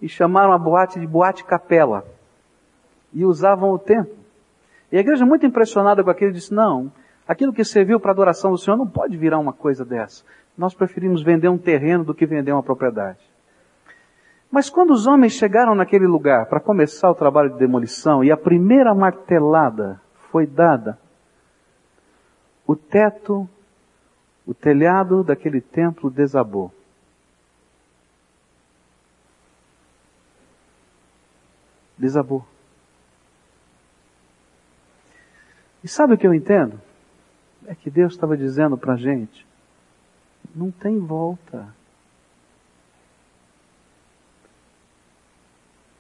E 0.01 0.09
chamaram 0.09 0.53
a 0.53 0.59
boate 0.59 1.01
de 1.01 1.07
boate 1.07 1.45
capela. 1.45 2.05
E 3.13 3.25
usavam 3.25 3.71
o 3.71 3.79
templo. 3.79 4.22
E 4.93 4.99
a 4.99 5.01
igreja 5.01 5.25
muito 5.25 5.47
impressionada 5.47 6.05
com 6.05 6.11
aquilo 6.11 6.33
disse, 6.33 6.53
não, 6.53 6.93
aquilo 7.27 7.53
que 7.53 7.65
serviu 7.65 7.99
para 7.99 8.13
adoração 8.13 8.51
do 8.51 8.59
Senhor 8.59 8.77
não 8.77 8.87
pode 8.87 9.17
virar 9.17 9.39
uma 9.39 9.55
coisa 9.55 9.87
dessa. 9.87 10.23
Nós 10.57 10.75
preferimos 10.75 11.23
vender 11.23 11.49
um 11.49 11.57
terreno 11.57 12.05
do 12.05 12.15
que 12.15 12.27
vender 12.27 12.53
uma 12.53 12.63
propriedade. 12.63 13.19
Mas 14.51 14.69
quando 14.69 14.91
os 14.91 15.07
homens 15.07 15.33
chegaram 15.33 15.75
naquele 15.75 16.07
lugar 16.07 16.45
para 16.45 16.61
começar 16.61 17.11
o 17.11 17.15
trabalho 17.15 17.49
de 17.49 17.59
demolição 17.59 18.23
e 18.23 18.31
a 18.31 18.37
primeira 18.37 18.95
martelada 18.95 19.99
foi 20.31 20.47
dada, 20.47 20.99
o 22.67 22.77
teto, 22.77 23.49
o 24.47 24.53
telhado 24.53 25.25
daquele 25.25 25.63
templo 25.63 26.11
desabou. 26.11 26.71
Desabou. 31.97 32.52
E 35.83 35.89
sabe 35.89 36.15
o 36.15 36.19
que 36.19 36.27
eu 36.27 36.35
entendo? 36.35 36.81
É 37.67 37.75
que 37.75 37.91
Deus 37.91 38.13
estava 38.13 38.37
dizendo 38.37 38.77
para 38.77 38.95
a 38.95 38.97
gente, 38.97 39.47
não 40.55 40.71
tem 40.71 40.99
volta. 40.99 41.75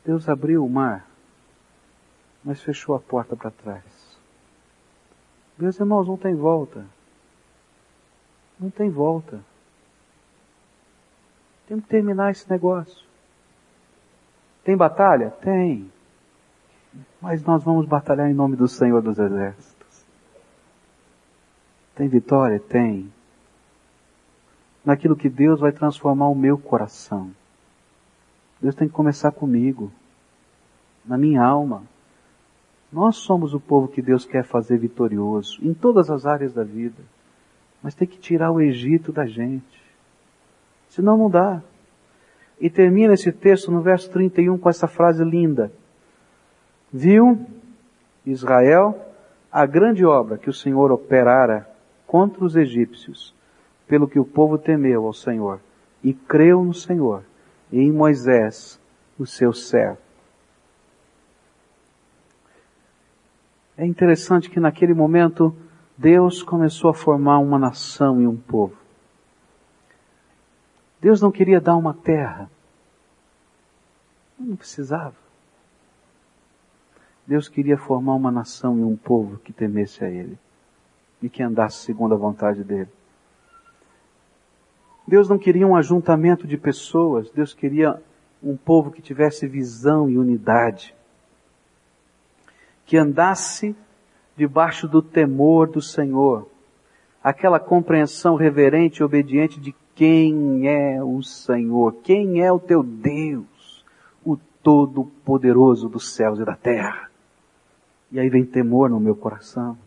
Deus 0.05 0.29
abriu 0.29 0.64
o 0.64 0.71
mar, 0.71 1.07
mas 2.45 2.61
fechou 2.61 2.95
a 2.95 3.01
porta 3.01 3.37
para 3.37 3.51
trás. 3.51 4.18
Meus 5.57 5.79
irmãos, 5.79 6.09
não 6.09 6.16
tem 6.16 6.35
volta. 6.35 6.85
Não 8.59 8.71
tem 8.71 8.90
volta. 8.90 9.40
Tem 11.68 11.81
que 11.81 11.88
terminar 11.88 12.33
esse 12.33 12.49
negócio. 12.51 13.07
Tem 14.64 14.77
batalha? 14.77 15.31
Tem. 15.31 15.90
Mas 17.21 17.42
nós 17.45 17.62
vamos 17.62 17.87
batalhar 17.87 18.31
em 18.31 18.35
nome 18.35 18.57
do 18.57 18.68
Senhor 18.68 19.01
dos 19.01 19.18
Exércitos. 19.18 19.71
Tem 21.94 22.09
vitória? 22.09 22.59
Tem. 22.59 23.12
Naquilo 24.85 25.16
que 25.16 25.28
Deus 25.28 25.61
vai 25.61 25.72
transformar 25.72 26.28
o 26.28 26.35
meu 26.35 26.59
coração. 26.59 27.31
Deus 28.61 28.74
tem 28.74 28.88
que 28.88 28.94
começar 28.94 29.33
comigo, 29.33 29.90
na 31.05 31.18
minha 31.18 31.42
alma. 31.42 31.83
Nós 32.92 33.16
somos 33.16 33.55
o 33.55 33.61
povo 33.61 33.88
que 33.88 34.02
Deus 34.02 34.24
quer 34.24 34.44
fazer 34.44 34.78
vitorioso 34.78 35.59
em 35.62 35.74
todas 35.74 36.11
as 36.11 36.26
áreas 36.26 36.52
da 36.52 36.62
vida. 36.62 37.02
Mas 37.83 37.94
tem 37.94 38.07
que 38.07 38.18
tirar 38.18 38.52
o 38.52 38.61
Egito 38.61 39.11
da 39.11 39.26
gente. 39.26 39.83
Senão 40.88 41.16
não 41.16 41.28
dá. 41.28 41.62
E 42.61 42.70
termina 42.70 43.14
esse 43.14 43.33
texto 43.33 43.72
no 43.72 43.81
verso 43.81 44.11
31 44.11 44.57
com 44.59 44.68
essa 44.68 44.87
frase 44.87 45.24
linda. 45.24 45.72
Viu 46.92 47.44
Israel 48.24 48.94
a 49.50 49.66
grande 49.66 50.05
obra 50.05 50.38
que 50.38 50.50
o 50.50 50.52
Senhor 50.52 50.92
operara 50.92 51.71
contra 52.12 52.44
os 52.44 52.57
egípcios, 52.57 53.34
pelo 53.89 54.07
que 54.07 54.18
o 54.18 54.24
povo 54.24 54.59
temeu 54.59 55.07
ao 55.07 55.14
Senhor 55.14 55.62
e 56.05 56.12
creu 56.12 56.62
no 56.62 56.74
Senhor 56.74 57.24
e 57.72 57.78
em 57.78 57.91
Moisés, 57.91 58.78
o 59.18 59.24
seu 59.24 59.51
servo. 59.51 59.97
É 63.78 63.86
interessante 63.86 64.51
que 64.51 64.61
naquele 64.61 64.93
momento 64.93 65.57
Deus 65.97 66.43
começou 66.43 66.91
a 66.91 66.95
formar 66.95 67.39
uma 67.39 67.59
nação 67.59 68.20
e 68.20 68.26
um 68.26 68.36
povo. 68.36 68.76
Deus 71.01 71.22
não 71.22 71.32
queria 71.32 71.62
dar 71.62 71.76
uma 71.76 71.95
terra. 71.95 72.51
Não 74.39 74.55
precisava. 74.55 75.16
Deus 77.26 77.49
queria 77.49 77.78
formar 77.78 78.16
uma 78.16 78.30
nação 78.30 78.78
e 78.78 78.82
um 78.82 78.99
povo 78.99 79.39
que 79.39 79.51
temesse 79.51 80.05
a 80.05 80.11
Ele 80.11 80.39
e 81.23 81.29
que 81.29 81.43
andasse 81.43 81.79
segundo 81.85 82.14
a 82.14 82.18
vontade 82.18 82.64
dele. 82.64 82.89
Deus 85.07 85.29
não 85.29 85.39
queria 85.39 85.66
um 85.66 85.77
ajuntamento 85.77 86.47
de 86.47 86.57
pessoas, 86.57 87.31
Deus 87.31 87.55
queria 87.55 88.01
um 88.43 88.57
povo 88.57 88.91
que 88.91 89.01
tivesse 89.01 89.47
visão 89.47 90.11
e 90.11 90.18
unidade. 90.18 90.95
que 92.85 92.99
andasse 92.99 93.75
debaixo 94.37 94.87
do 94.89 95.01
temor 95.01 95.68
do 95.68 95.81
Senhor, 95.81 96.47
aquela 97.23 97.59
compreensão 97.59 98.35
reverente 98.35 99.01
e 99.01 99.05
obediente 99.05 99.59
de 99.61 99.75
quem 99.95 100.68
é 100.68 101.03
o 101.03 101.23
Senhor, 101.23 101.95
quem 102.03 102.43
é 102.43 102.51
o 102.53 102.59
teu 102.59 102.83
Deus, 102.83 103.85
o 104.25 104.37
Todo-Poderoso 104.62 105.89
dos 105.89 106.14
céus 106.14 106.39
e 106.39 106.45
da 106.45 106.57
terra. 106.57 107.11
E 108.11 108.18
aí 108.20 108.29
vem 108.29 108.45
temor 108.45 108.91
no 108.91 109.01
meu 109.01 109.14
coração. 109.14 109.79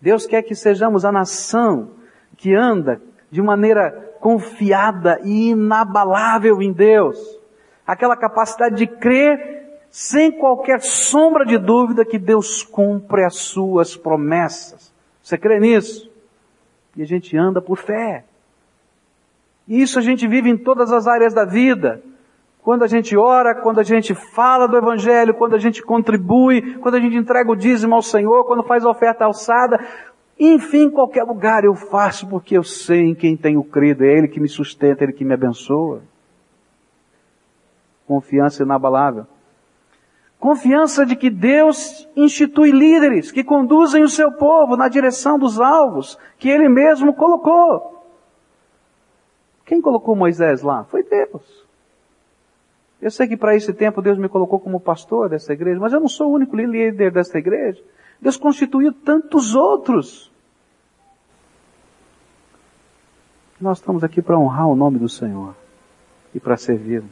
Deus 0.00 0.26
quer 0.26 0.42
que 0.42 0.54
sejamos 0.54 1.04
a 1.04 1.12
nação 1.12 1.90
que 2.36 2.54
anda 2.54 3.00
de 3.30 3.42
maneira 3.42 3.90
confiada 4.20 5.20
e 5.24 5.50
inabalável 5.50 6.62
em 6.62 6.72
Deus. 6.72 7.18
Aquela 7.86 8.16
capacidade 8.16 8.76
de 8.76 8.86
crer 8.86 9.80
sem 9.90 10.30
qualquer 10.30 10.80
sombra 10.80 11.44
de 11.44 11.58
dúvida 11.58 12.04
que 12.04 12.18
Deus 12.18 12.62
cumpre 12.62 13.24
as 13.24 13.36
suas 13.36 13.96
promessas. 13.96 14.92
Você 15.22 15.36
crê 15.38 15.58
nisso? 15.58 16.10
E 16.96 17.02
a 17.02 17.06
gente 17.06 17.36
anda 17.36 17.60
por 17.60 17.78
fé. 17.78 18.24
E 19.66 19.80
isso 19.80 19.98
a 19.98 20.02
gente 20.02 20.26
vive 20.26 20.48
em 20.48 20.56
todas 20.56 20.92
as 20.92 21.06
áreas 21.06 21.34
da 21.34 21.44
vida. 21.44 22.02
Quando 22.68 22.82
a 22.82 22.86
gente 22.86 23.16
ora, 23.16 23.54
quando 23.54 23.78
a 23.78 23.82
gente 23.82 24.14
fala 24.14 24.68
do 24.68 24.76
Evangelho, 24.76 25.32
quando 25.32 25.54
a 25.54 25.58
gente 25.58 25.82
contribui, 25.82 26.74
quando 26.80 26.96
a 26.96 27.00
gente 27.00 27.16
entrega 27.16 27.50
o 27.50 27.56
dízimo 27.56 27.94
ao 27.94 28.02
Senhor, 28.02 28.44
quando 28.44 28.62
faz 28.62 28.84
a 28.84 28.90
oferta 28.90 29.24
alçada, 29.24 29.82
enfim, 30.38 30.82
em 30.82 30.90
qualquer 30.90 31.24
lugar 31.24 31.64
eu 31.64 31.74
faço 31.74 32.28
porque 32.28 32.58
eu 32.58 32.62
sei 32.62 33.00
em 33.00 33.14
quem 33.14 33.38
tenho 33.38 33.64
crido, 33.64 34.04
é 34.04 34.08
Ele 34.08 34.28
que 34.28 34.38
me 34.38 34.50
sustenta, 34.50 35.02
é 35.02 35.04
Ele 35.06 35.14
que 35.14 35.24
me 35.24 35.32
abençoa. 35.32 36.02
Confiança 38.06 38.62
inabalável. 38.62 39.24
Confiança 40.38 41.06
de 41.06 41.16
que 41.16 41.30
Deus 41.30 42.06
institui 42.14 42.70
líderes 42.70 43.32
que 43.32 43.42
conduzem 43.42 44.02
o 44.02 44.10
seu 44.10 44.30
povo 44.32 44.76
na 44.76 44.88
direção 44.88 45.38
dos 45.38 45.58
alvos 45.58 46.18
que 46.36 46.50
Ele 46.50 46.68
mesmo 46.68 47.14
colocou. 47.14 48.04
Quem 49.64 49.80
colocou 49.80 50.14
Moisés 50.14 50.60
lá? 50.60 50.84
Foi 50.84 51.02
Deus. 51.02 51.66
Eu 53.00 53.10
sei 53.10 53.28
que 53.28 53.36
para 53.36 53.54
esse 53.54 53.72
tempo 53.72 54.02
Deus 54.02 54.18
me 54.18 54.28
colocou 54.28 54.58
como 54.58 54.80
pastor 54.80 55.28
dessa 55.28 55.52
igreja, 55.52 55.78
mas 55.78 55.92
eu 55.92 56.00
não 56.00 56.08
sou 56.08 56.30
o 56.30 56.34
único 56.34 56.56
líder 56.56 57.12
dessa 57.12 57.38
igreja. 57.38 57.82
Deus 58.20 58.36
constituiu 58.36 58.92
tantos 58.92 59.54
outros. 59.54 60.32
Nós 63.60 63.78
estamos 63.78 64.02
aqui 64.02 64.20
para 64.20 64.38
honrar 64.38 64.68
o 64.68 64.76
nome 64.76 64.98
do 64.98 65.08
Senhor 65.08 65.54
e 66.34 66.40
para 66.40 66.56
servir. 66.56 67.04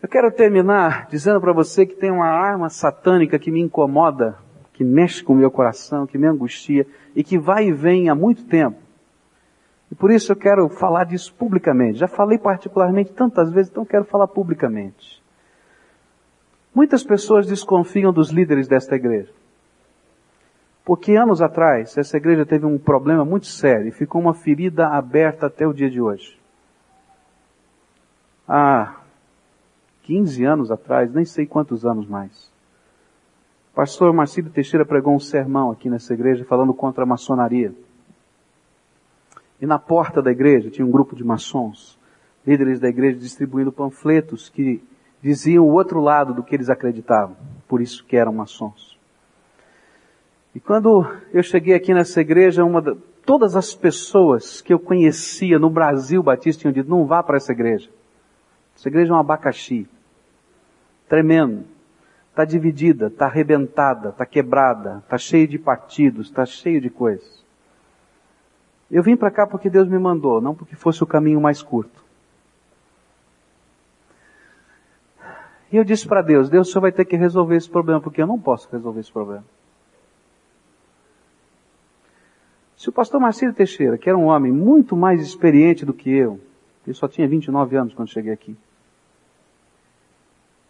Eu 0.00 0.08
quero 0.08 0.30
terminar 0.30 1.08
dizendo 1.08 1.40
para 1.40 1.52
você 1.52 1.86
que 1.86 1.94
tem 1.94 2.10
uma 2.10 2.28
arma 2.28 2.68
satânica 2.68 3.38
que 3.38 3.50
me 3.50 3.60
incomoda, 3.60 4.36
que 4.72 4.84
mexe 4.84 5.24
com 5.24 5.32
o 5.32 5.36
meu 5.36 5.50
coração, 5.50 6.06
que 6.06 6.18
me 6.18 6.26
angustia 6.26 6.86
e 7.16 7.24
que 7.24 7.38
vai 7.38 7.68
e 7.68 7.72
vem 7.72 8.08
há 8.08 8.14
muito 8.14 8.44
tempo. 8.44 8.83
E 9.90 9.94
por 9.94 10.10
isso 10.10 10.32
eu 10.32 10.36
quero 10.36 10.68
falar 10.68 11.04
disso 11.04 11.34
publicamente. 11.34 11.98
Já 11.98 12.08
falei 12.08 12.38
particularmente 12.38 13.12
tantas 13.12 13.52
vezes, 13.52 13.70
então 13.70 13.84
quero 13.84 14.04
falar 14.04 14.26
publicamente. 14.26 15.22
Muitas 16.74 17.04
pessoas 17.04 17.46
desconfiam 17.46 18.12
dos 18.12 18.30
líderes 18.30 18.66
desta 18.66 18.96
igreja. 18.96 19.32
Porque 20.84 21.16
anos 21.16 21.40
atrás, 21.40 21.96
essa 21.96 22.16
igreja 22.16 22.44
teve 22.44 22.66
um 22.66 22.78
problema 22.78 23.24
muito 23.24 23.46
sério 23.46 23.88
e 23.88 23.92
ficou 23.92 24.20
uma 24.20 24.34
ferida 24.34 24.88
aberta 24.88 25.46
até 25.46 25.66
o 25.66 25.72
dia 25.72 25.88
de 25.88 26.00
hoje. 26.00 26.38
Há 28.46 29.00
15 30.02 30.44
anos 30.44 30.70
atrás, 30.70 31.12
nem 31.12 31.24
sei 31.24 31.46
quantos 31.46 31.86
anos 31.86 32.06
mais. 32.06 32.52
O 33.72 33.76
pastor 33.76 34.12
Marcílio 34.12 34.50
Teixeira 34.50 34.84
pregou 34.84 35.14
um 35.14 35.20
sermão 35.20 35.70
aqui 35.70 35.88
nessa 35.88 36.12
igreja 36.12 36.44
falando 36.44 36.74
contra 36.74 37.04
a 37.04 37.06
maçonaria. 37.06 37.72
E 39.60 39.66
na 39.66 39.78
porta 39.78 40.20
da 40.20 40.30
igreja 40.30 40.70
tinha 40.70 40.86
um 40.86 40.90
grupo 40.90 41.14
de 41.14 41.24
maçons, 41.24 41.98
líderes 42.46 42.80
da 42.80 42.88
igreja 42.88 43.18
distribuindo 43.18 43.72
panfletos 43.72 44.48
que 44.48 44.82
diziam 45.22 45.64
o 45.64 45.72
outro 45.72 46.00
lado 46.00 46.34
do 46.34 46.42
que 46.42 46.54
eles 46.54 46.68
acreditavam. 46.68 47.36
Por 47.66 47.80
isso 47.80 48.04
que 48.04 48.16
eram 48.16 48.32
maçons. 48.32 48.98
E 50.54 50.60
quando 50.60 51.04
eu 51.32 51.42
cheguei 51.42 51.74
aqui 51.74 51.92
nessa 51.92 52.20
igreja, 52.20 52.64
uma 52.64 52.80
da, 52.80 52.96
todas 53.24 53.56
as 53.56 53.74
pessoas 53.74 54.60
que 54.60 54.72
eu 54.72 54.78
conhecia 54.78 55.58
no 55.58 55.70
Brasil 55.70 56.22
Batista 56.22 56.62
tinham 56.62 56.72
dito, 56.72 56.88
não 56.88 57.06
vá 57.06 57.22
para 57.22 57.36
essa 57.36 57.52
igreja. 57.52 57.90
Essa 58.76 58.88
igreja 58.88 59.12
é 59.12 59.16
um 59.16 59.18
abacaxi. 59.18 59.88
Tremendo. 61.08 61.64
Está 62.30 62.44
dividida, 62.44 63.06
está 63.06 63.26
arrebentada, 63.26 64.08
está 64.08 64.26
quebrada, 64.26 64.98
está 65.04 65.16
cheio 65.16 65.46
de 65.46 65.56
partidos, 65.56 66.26
está 66.26 66.44
cheio 66.44 66.80
de 66.80 66.90
coisas. 66.90 67.43
Eu 68.94 69.02
vim 69.02 69.16
para 69.16 69.28
cá 69.28 69.44
porque 69.44 69.68
Deus 69.68 69.88
me 69.88 69.98
mandou, 69.98 70.40
não 70.40 70.54
porque 70.54 70.76
fosse 70.76 71.02
o 71.02 71.06
caminho 71.06 71.40
mais 71.40 71.60
curto. 71.60 72.00
E 75.72 75.76
eu 75.76 75.82
disse 75.82 76.06
para 76.06 76.22
Deus, 76.22 76.48
Deus, 76.48 76.68
o 76.68 76.70
senhor 76.70 76.82
vai 76.82 76.92
ter 76.92 77.04
que 77.04 77.16
resolver 77.16 77.56
esse 77.56 77.68
problema, 77.68 78.00
porque 78.00 78.22
eu 78.22 78.26
não 78.28 78.38
posso 78.38 78.68
resolver 78.70 79.00
esse 79.00 79.10
problema. 79.10 79.44
Se 82.76 82.88
o 82.88 82.92
pastor 82.92 83.20
Marcelo 83.20 83.52
Teixeira, 83.52 83.98
que 83.98 84.08
era 84.08 84.16
um 84.16 84.26
homem 84.26 84.52
muito 84.52 84.94
mais 84.94 85.20
experiente 85.20 85.84
do 85.84 85.92
que 85.92 86.08
eu, 86.08 86.38
ele 86.86 86.94
só 86.94 87.08
tinha 87.08 87.26
29 87.26 87.76
anos 87.76 87.94
quando 87.94 88.10
cheguei 88.10 88.32
aqui, 88.32 88.56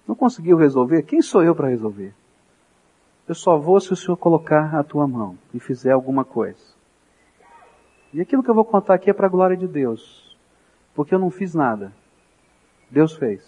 não 0.09 0.14
conseguiu 0.14 0.57
resolver, 0.57 1.03
quem 1.03 1.20
sou 1.20 1.45
eu 1.45 1.55
para 1.55 1.68
resolver? 1.68 2.14
Eu 3.29 3.35
só 3.35 3.59
vou 3.59 3.79
se 3.81 3.93
o 3.93 3.97
senhor 3.97 4.16
colocar 4.16 4.75
a 4.75 4.83
tua 4.83 5.07
mão 5.07 5.37
e 5.53 5.61
fizer 5.61 5.91
alguma 5.91 6.25
coisa. 6.25 6.74
E 8.15 8.21
aquilo 8.21 8.45
que 8.45 8.49
eu 8.49 8.55
vou 8.55 8.65
contar 8.65 8.95
aqui 8.95 9.11
é 9.11 9.12
para 9.12 9.27
a 9.27 9.31
glória 9.31 9.57
de 9.57 9.67
Deus. 9.67 10.39
Porque 10.95 11.12
eu 11.12 11.19
não 11.19 11.31
fiz 11.31 11.53
nada. 11.53 11.93
Deus 12.89 13.17
fez. 13.17 13.45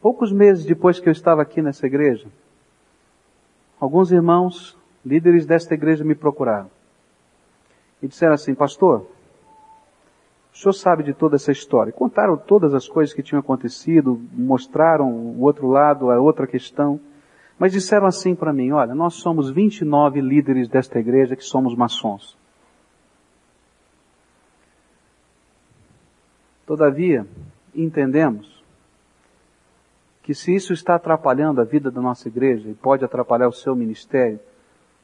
Poucos 0.00 0.32
meses 0.32 0.64
depois 0.64 0.98
que 0.98 1.06
eu 1.06 1.12
estava 1.12 1.42
aqui 1.42 1.60
nessa 1.60 1.86
igreja, 1.86 2.26
alguns 3.78 4.10
irmãos, 4.10 4.74
líderes 5.04 5.44
desta 5.44 5.74
igreja, 5.74 6.02
me 6.02 6.14
procuraram. 6.14 6.70
E 8.02 8.08
disseram 8.08 8.32
assim, 8.32 8.54
pastor, 8.54 9.06
o 10.54 10.56
senhor 10.56 10.72
sabe 10.72 11.02
de 11.02 11.12
toda 11.12 11.36
essa 11.36 11.52
história. 11.52 11.92
Contaram 11.92 12.38
todas 12.38 12.72
as 12.72 12.88
coisas 12.88 13.14
que 13.14 13.22
tinham 13.22 13.40
acontecido, 13.40 14.18
mostraram 14.32 15.10
o 15.10 15.42
outro 15.42 15.66
lado, 15.66 16.10
a 16.10 16.18
outra 16.18 16.46
questão. 16.46 16.98
Mas 17.58 17.70
disseram 17.70 18.06
assim 18.06 18.34
para 18.34 18.52
mim, 18.52 18.72
olha, 18.72 18.94
nós 18.94 19.14
somos 19.14 19.50
29 19.50 20.22
líderes 20.22 20.68
desta 20.68 20.98
igreja 20.98 21.36
que 21.36 21.44
somos 21.44 21.76
maçons. 21.76 22.42
Todavia, 26.66 27.26
entendemos 27.74 28.62
que 30.22 30.34
se 30.34 30.54
isso 30.54 30.72
está 30.72 30.94
atrapalhando 30.94 31.60
a 31.60 31.64
vida 31.64 31.90
da 31.90 32.00
nossa 32.00 32.28
igreja 32.28 32.70
e 32.70 32.74
pode 32.74 33.04
atrapalhar 33.04 33.48
o 33.48 33.52
seu 33.52 33.76
ministério, 33.76 34.40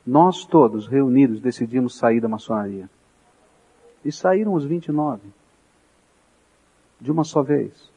nós 0.06 0.46
todos 0.46 0.86
reunidos 0.86 1.40
decidimos 1.40 1.96
sair 1.96 2.20
da 2.20 2.28
maçonaria. 2.28 2.88
E 4.02 4.11
saíram 4.11 4.54
os 4.54 4.64
29. 4.64 5.20
De 6.98 7.12
uma 7.12 7.22
só 7.22 7.42
vez. 7.42 7.90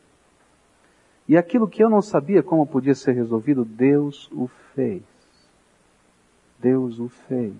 E 1.28 1.38
aquilo 1.38 1.68
que 1.68 1.82
eu 1.82 1.90
não 1.90 2.02
sabia 2.02 2.44
como 2.44 2.68
podia 2.68 2.94
ser 2.94 3.14
resolvido, 3.14 3.64
Deus 3.64 4.30
o 4.32 4.48
fez. 4.76 5.04
Deus 6.60 7.00
o 7.00 7.08
fez. 7.08 7.54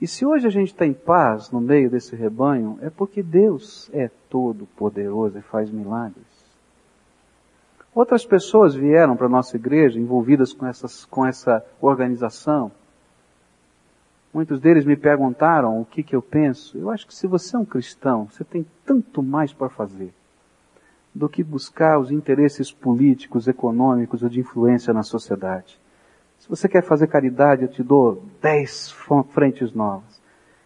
E 0.00 0.06
se 0.06 0.26
hoje 0.26 0.46
a 0.46 0.50
gente 0.50 0.68
está 0.68 0.84
em 0.86 0.92
paz 0.92 1.50
no 1.50 1.60
meio 1.60 1.88
desse 1.88 2.16
rebanho, 2.16 2.78
é 2.82 2.90
porque 2.90 3.22
Deus 3.22 3.88
é 3.92 4.10
todo 4.28 4.66
poderoso 4.76 5.38
e 5.38 5.42
faz 5.42 5.70
milagres. 5.70 6.26
Outras 7.94 8.26
pessoas 8.26 8.74
vieram 8.74 9.16
para 9.16 9.26
a 9.26 9.30
nossa 9.30 9.56
igreja 9.56 10.00
envolvidas 10.00 10.52
com, 10.52 10.66
essas, 10.66 11.04
com 11.04 11.24
essa 11.24 11.64
organização. 11.80 12.72
Muitos 14.32 14.60
deles 14.60 14.84
me 14.84 14.96
perguntaram 14.96 15.80
o 15.80 15.84
que, 15.84 16.02
que 16.02 16.16
eu 16.16 16.20
penso. 16.20 16.76
Eu 16.76 16.90
acho 16.90 17.06
que 17.06 17.14
se 17.14 17.28
você 17.28 17.54
é 17.54 17.58
um 17.58 17.64
cristão, 17.64 18.26
você 18.28 18.42
tem 18.42 18.66
tanto 18.84 19.22
mais 19.22 19.52
para 19.52 19.68
fazer 19.68 20.12
do 21.14 21.28
que 21.28 21.44
buscar 21.44 22.00
os 22.00 22.10
interesses 22.10 22.72
políticos, 22.72 23.46
econômicos 23.46 24.24
ou 24.24 24.28
de 24.28 24.40
influência 24.40 24.92
na 24.92 25.04
sociedade. 25.04 25.80
Se 26.38 26.48
você 26.48 26.68
quer 26.68 26.82
fazer 26.82 27.06
caridade, 27.06 27.62
eu 27.62 27.68
te 27.68 27.82
dou 27.82 28.22
dez 28.40 28.92
frentes 29.32 29.72
novas. 29.72 30.22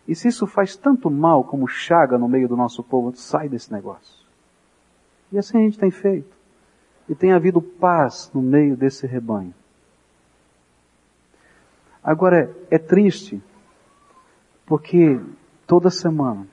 E 0.06 0.14
se 0.14 0.28
isso 0.28 0.46
faz 0.46 0.74
tanto 0.74 1.10
mal 1.10 1.44
como 1.44 1.68
chaga 1.68 2.16
no 2.16 2.28
meio 2.28 2.48
do 2.48 2.56
nosso 2.56 2.82
povo, 2.82 3.14
sai 3.14 3.48
desse 3.48 3.72
negócio. 3.72 4.26
E 5.30 5.38
assim 5.38 5.58
a 5.58 5.60
gente 5.60 5.78
tem 5.78 5.90
feito. 5.90 6.36
E 7.08 7.14
tem 7.14 7.32
havido 7.32 7.60
paz 7.60 8.30
no 8.34 8.42
meio 8.42 8.76
desse 8.76 9.06
rebanho. 9.06 9.54
Agora, 12.02 12.54
é, 12.70 12.76
é 12.76 12.78
triste, 12.78 13.42
porque 14.64 15.20
toda 15.66 15.90
semana, 15.90 16.46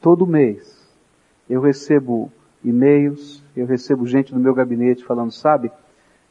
todo 0.00 0.26
mês, 0.26 0.88
eu 1.50 1.60
recebo 1.60 2.30
e-mails, 2.62 3.42
eu 3.56 3.66
recebo 3.66 4.06
gente 4.06 4.32
no 4.32 4.40
meu 4.40 4.54
gabinete 4.54 5.04
falando, 5.04 5.32
sabe, 5.32 5.72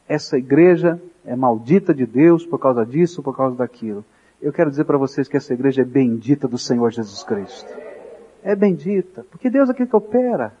essa 0.08 0.36
igreja 0.36 1.00
é 1.24 1.36
maldita 1.36 1.94
de 1.94 2.06
Deus 2.06 2.44
por 2.44 2.58
causa 2.58 2.84
disso, 2.84 3.22
por 3.22 3.36
causa 3.36 3.56
daquilo. 3.56 4.04
Eu 4.40 4.52
quero 4.52 4.70
dizer 4.70 4.84
para 4.84 4.98
vocês 4.98 5.28
que 5.28 5.36
essa 5.36 5.54
igreja 5.54 5.82
é 5.82 5.84
bendita 5.84 6.48
do 6.48 6.58
Senhor 6.58 6.90
Jesus 6.90 7.22
Cristo. 7.22 7.72
É 8.42 8.56
bendita, 8.56 9.24
porque 9.30 9.48
Deus 9.48 9.70
é 9.70 9.74
quem 9.74 9.86
que 9.86 9.94
opera. 9.94 10.52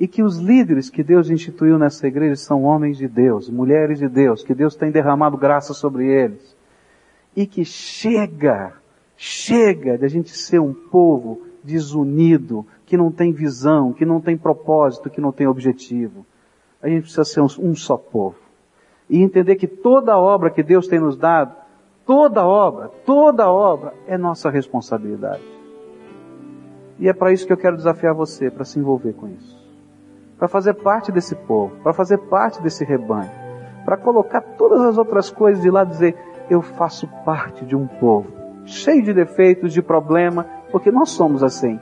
E 0.00 0.08
que 0.08 0.22
os 0.22 0.38
líderes 0.38 0.88
que 0.88 1.02
Deus 1.02 1.28
instituiu 1.30 1.78
nessa 1.78 2.06
igreja 2.06 2.36
são 2.36 2.64
homens 2.64 2.96
de 2.96 3.08
Deus, 3.08 3.50
mulheres 3.50 3.98
de 3.98 4.08
Deus, 4.08 4.42
que 4.42 4.54
Deus 4.54 4.74
tem 4.74 4.90
derramado 4.90 5.36
graça 5.36 5.74
sobre 5.74 6.06
eles. 6.06 6.56
E 7.34 7.46
que 7.46 7.64
chega, 7.64 8.74
chega 9.16 9.98
de 9.98 10.04
a 10.04 10.08
gente 10.08 10.30
ser 10.30 10.58
um 10.58 10.72
povo 10.72 11.42
desunido, 11.62 12.66
que 12.86 12.96
não 12.96 13.10
tem 13.10 13.32
visão, 13.32 13.92
que 13.92 14.04
não 14.04 14.20
tem 14.20 14.36
propósito, 14.36 15.10
que 15.10 15.20
não 15.20 15.32
tem 15.32 15.46
objetivo. 15.46 16.24
A 16.82 16.88
gente 16.88 17.02
precisa 17.02 17.24
ser 17.24 17.40
um, 17.40 17.74
só 17.74 17.96
povo. 17.96 18.36
E 19.08 19.22
entender 19.22 19.56
que 19.56 19.66
toda 19.66 20.18
obra 20.18 20.50
que 20.50 20.62
Deus 20.62 20.86
tem 20.86 20.98
nos 20.98 21.16
dado, 21.16 21.54
toda 22.04 22.44
obra, 22.44 22.90
toda 23.04 23.50
obra 23.50 23.94
é 24.06 24.18
nossa 24.18 24.50
responsabilidade. 24.50 25.42
E 26.98 27.08
é 27.08 27.12
para 27.12 27.32
isso 27.32 27.46
que 27.46 27.52
eu 27.52 27.56
quero 27.56 27.76
desafiar 27.76 28.14
você, 28.14 28.50
para 28.50 28.64
se 28.64 28.78
envolver 28.78 29.12
com 29.12 29.28
isso. 29.28 29.56
Para 30.38 30.48
fazer 30.48 30.74
parte 30.74 31.12
desse 31.12 31.34
povo, 31.34 31.74
para 31.82 31.92
fazer 31.92 32.18
parte 32.18 32.62
desse 32.62 32.84
rebanho. 32.84 33.30
Para 33.84 33.96
colocar 33.96 34.40
todas 34.40 34.80
as 34.80 34.98
outras 34.98 35.30
coisas 35.30 35.62
de 35.62 35.70
lá 35.70 35.82
e 35.82 35.86
dizer, 35.86 36.16
eu 36.50 36.62
faço 36.62 37.08
parte 37.24 37.64
de 37.64 37.76
um 37.76 37.86
povo, 37.86 38.28
cheio 38.64 39.02
de 39.02 39.12
defeitos, 39.12 39.72
de 39.72 39.82
problema, 39.82 40.46
porque 40.70 40.90
nós 40.90 41.10
somos 41.10 41.42
assim, 41.42 41.78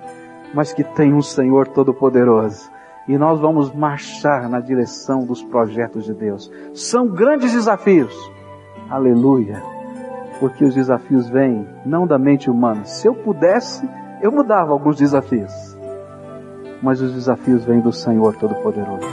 mas 0.53 0.73
que 0.73 0.85
tem 0.85 1.13
um 1.13 1.23
Senhor 1.23 1.69
Todo-Poderoso. 1.69 2.71
E 3.07 3.19
nós 3.19 3.41
vamos 3.41 3.73
marchar 3.73 4.49
na 4.49 4.61
direção 4.61 5.27
dos 5.27 5.43
projetos 5.43 6.05
de 6.05 6.15
Deus. 6.15 6.51
São 6.73 7.07
grandes 7.07 7.53
desafios. 7.53 8.15
Aleluia. 8.89 9.63
Porque 10.41 10.65
os 10.65 10.75
desafios 10.75 11.29
vêm 11.29 11.67
não 11.85 12.07
da 12.07 12.19
mente 12.19 12.51
humana. 12.51 12.85
Se 12.85 13.07
eu 13.07 13.15
pudesse, 13.15 13.89
eu 14.23 14.33
mudava 14.33 14.73
alguns 14.73 14.97
desafios. 14.97 15.53
Mas 16.83 17.01
os 17.01 17.13
desafios 17.13 17.65
vêm 17.65 17.81
do 17.81 17.93
Senhor 17.93 18.37
Todo-Poderoso. 18.37 19.01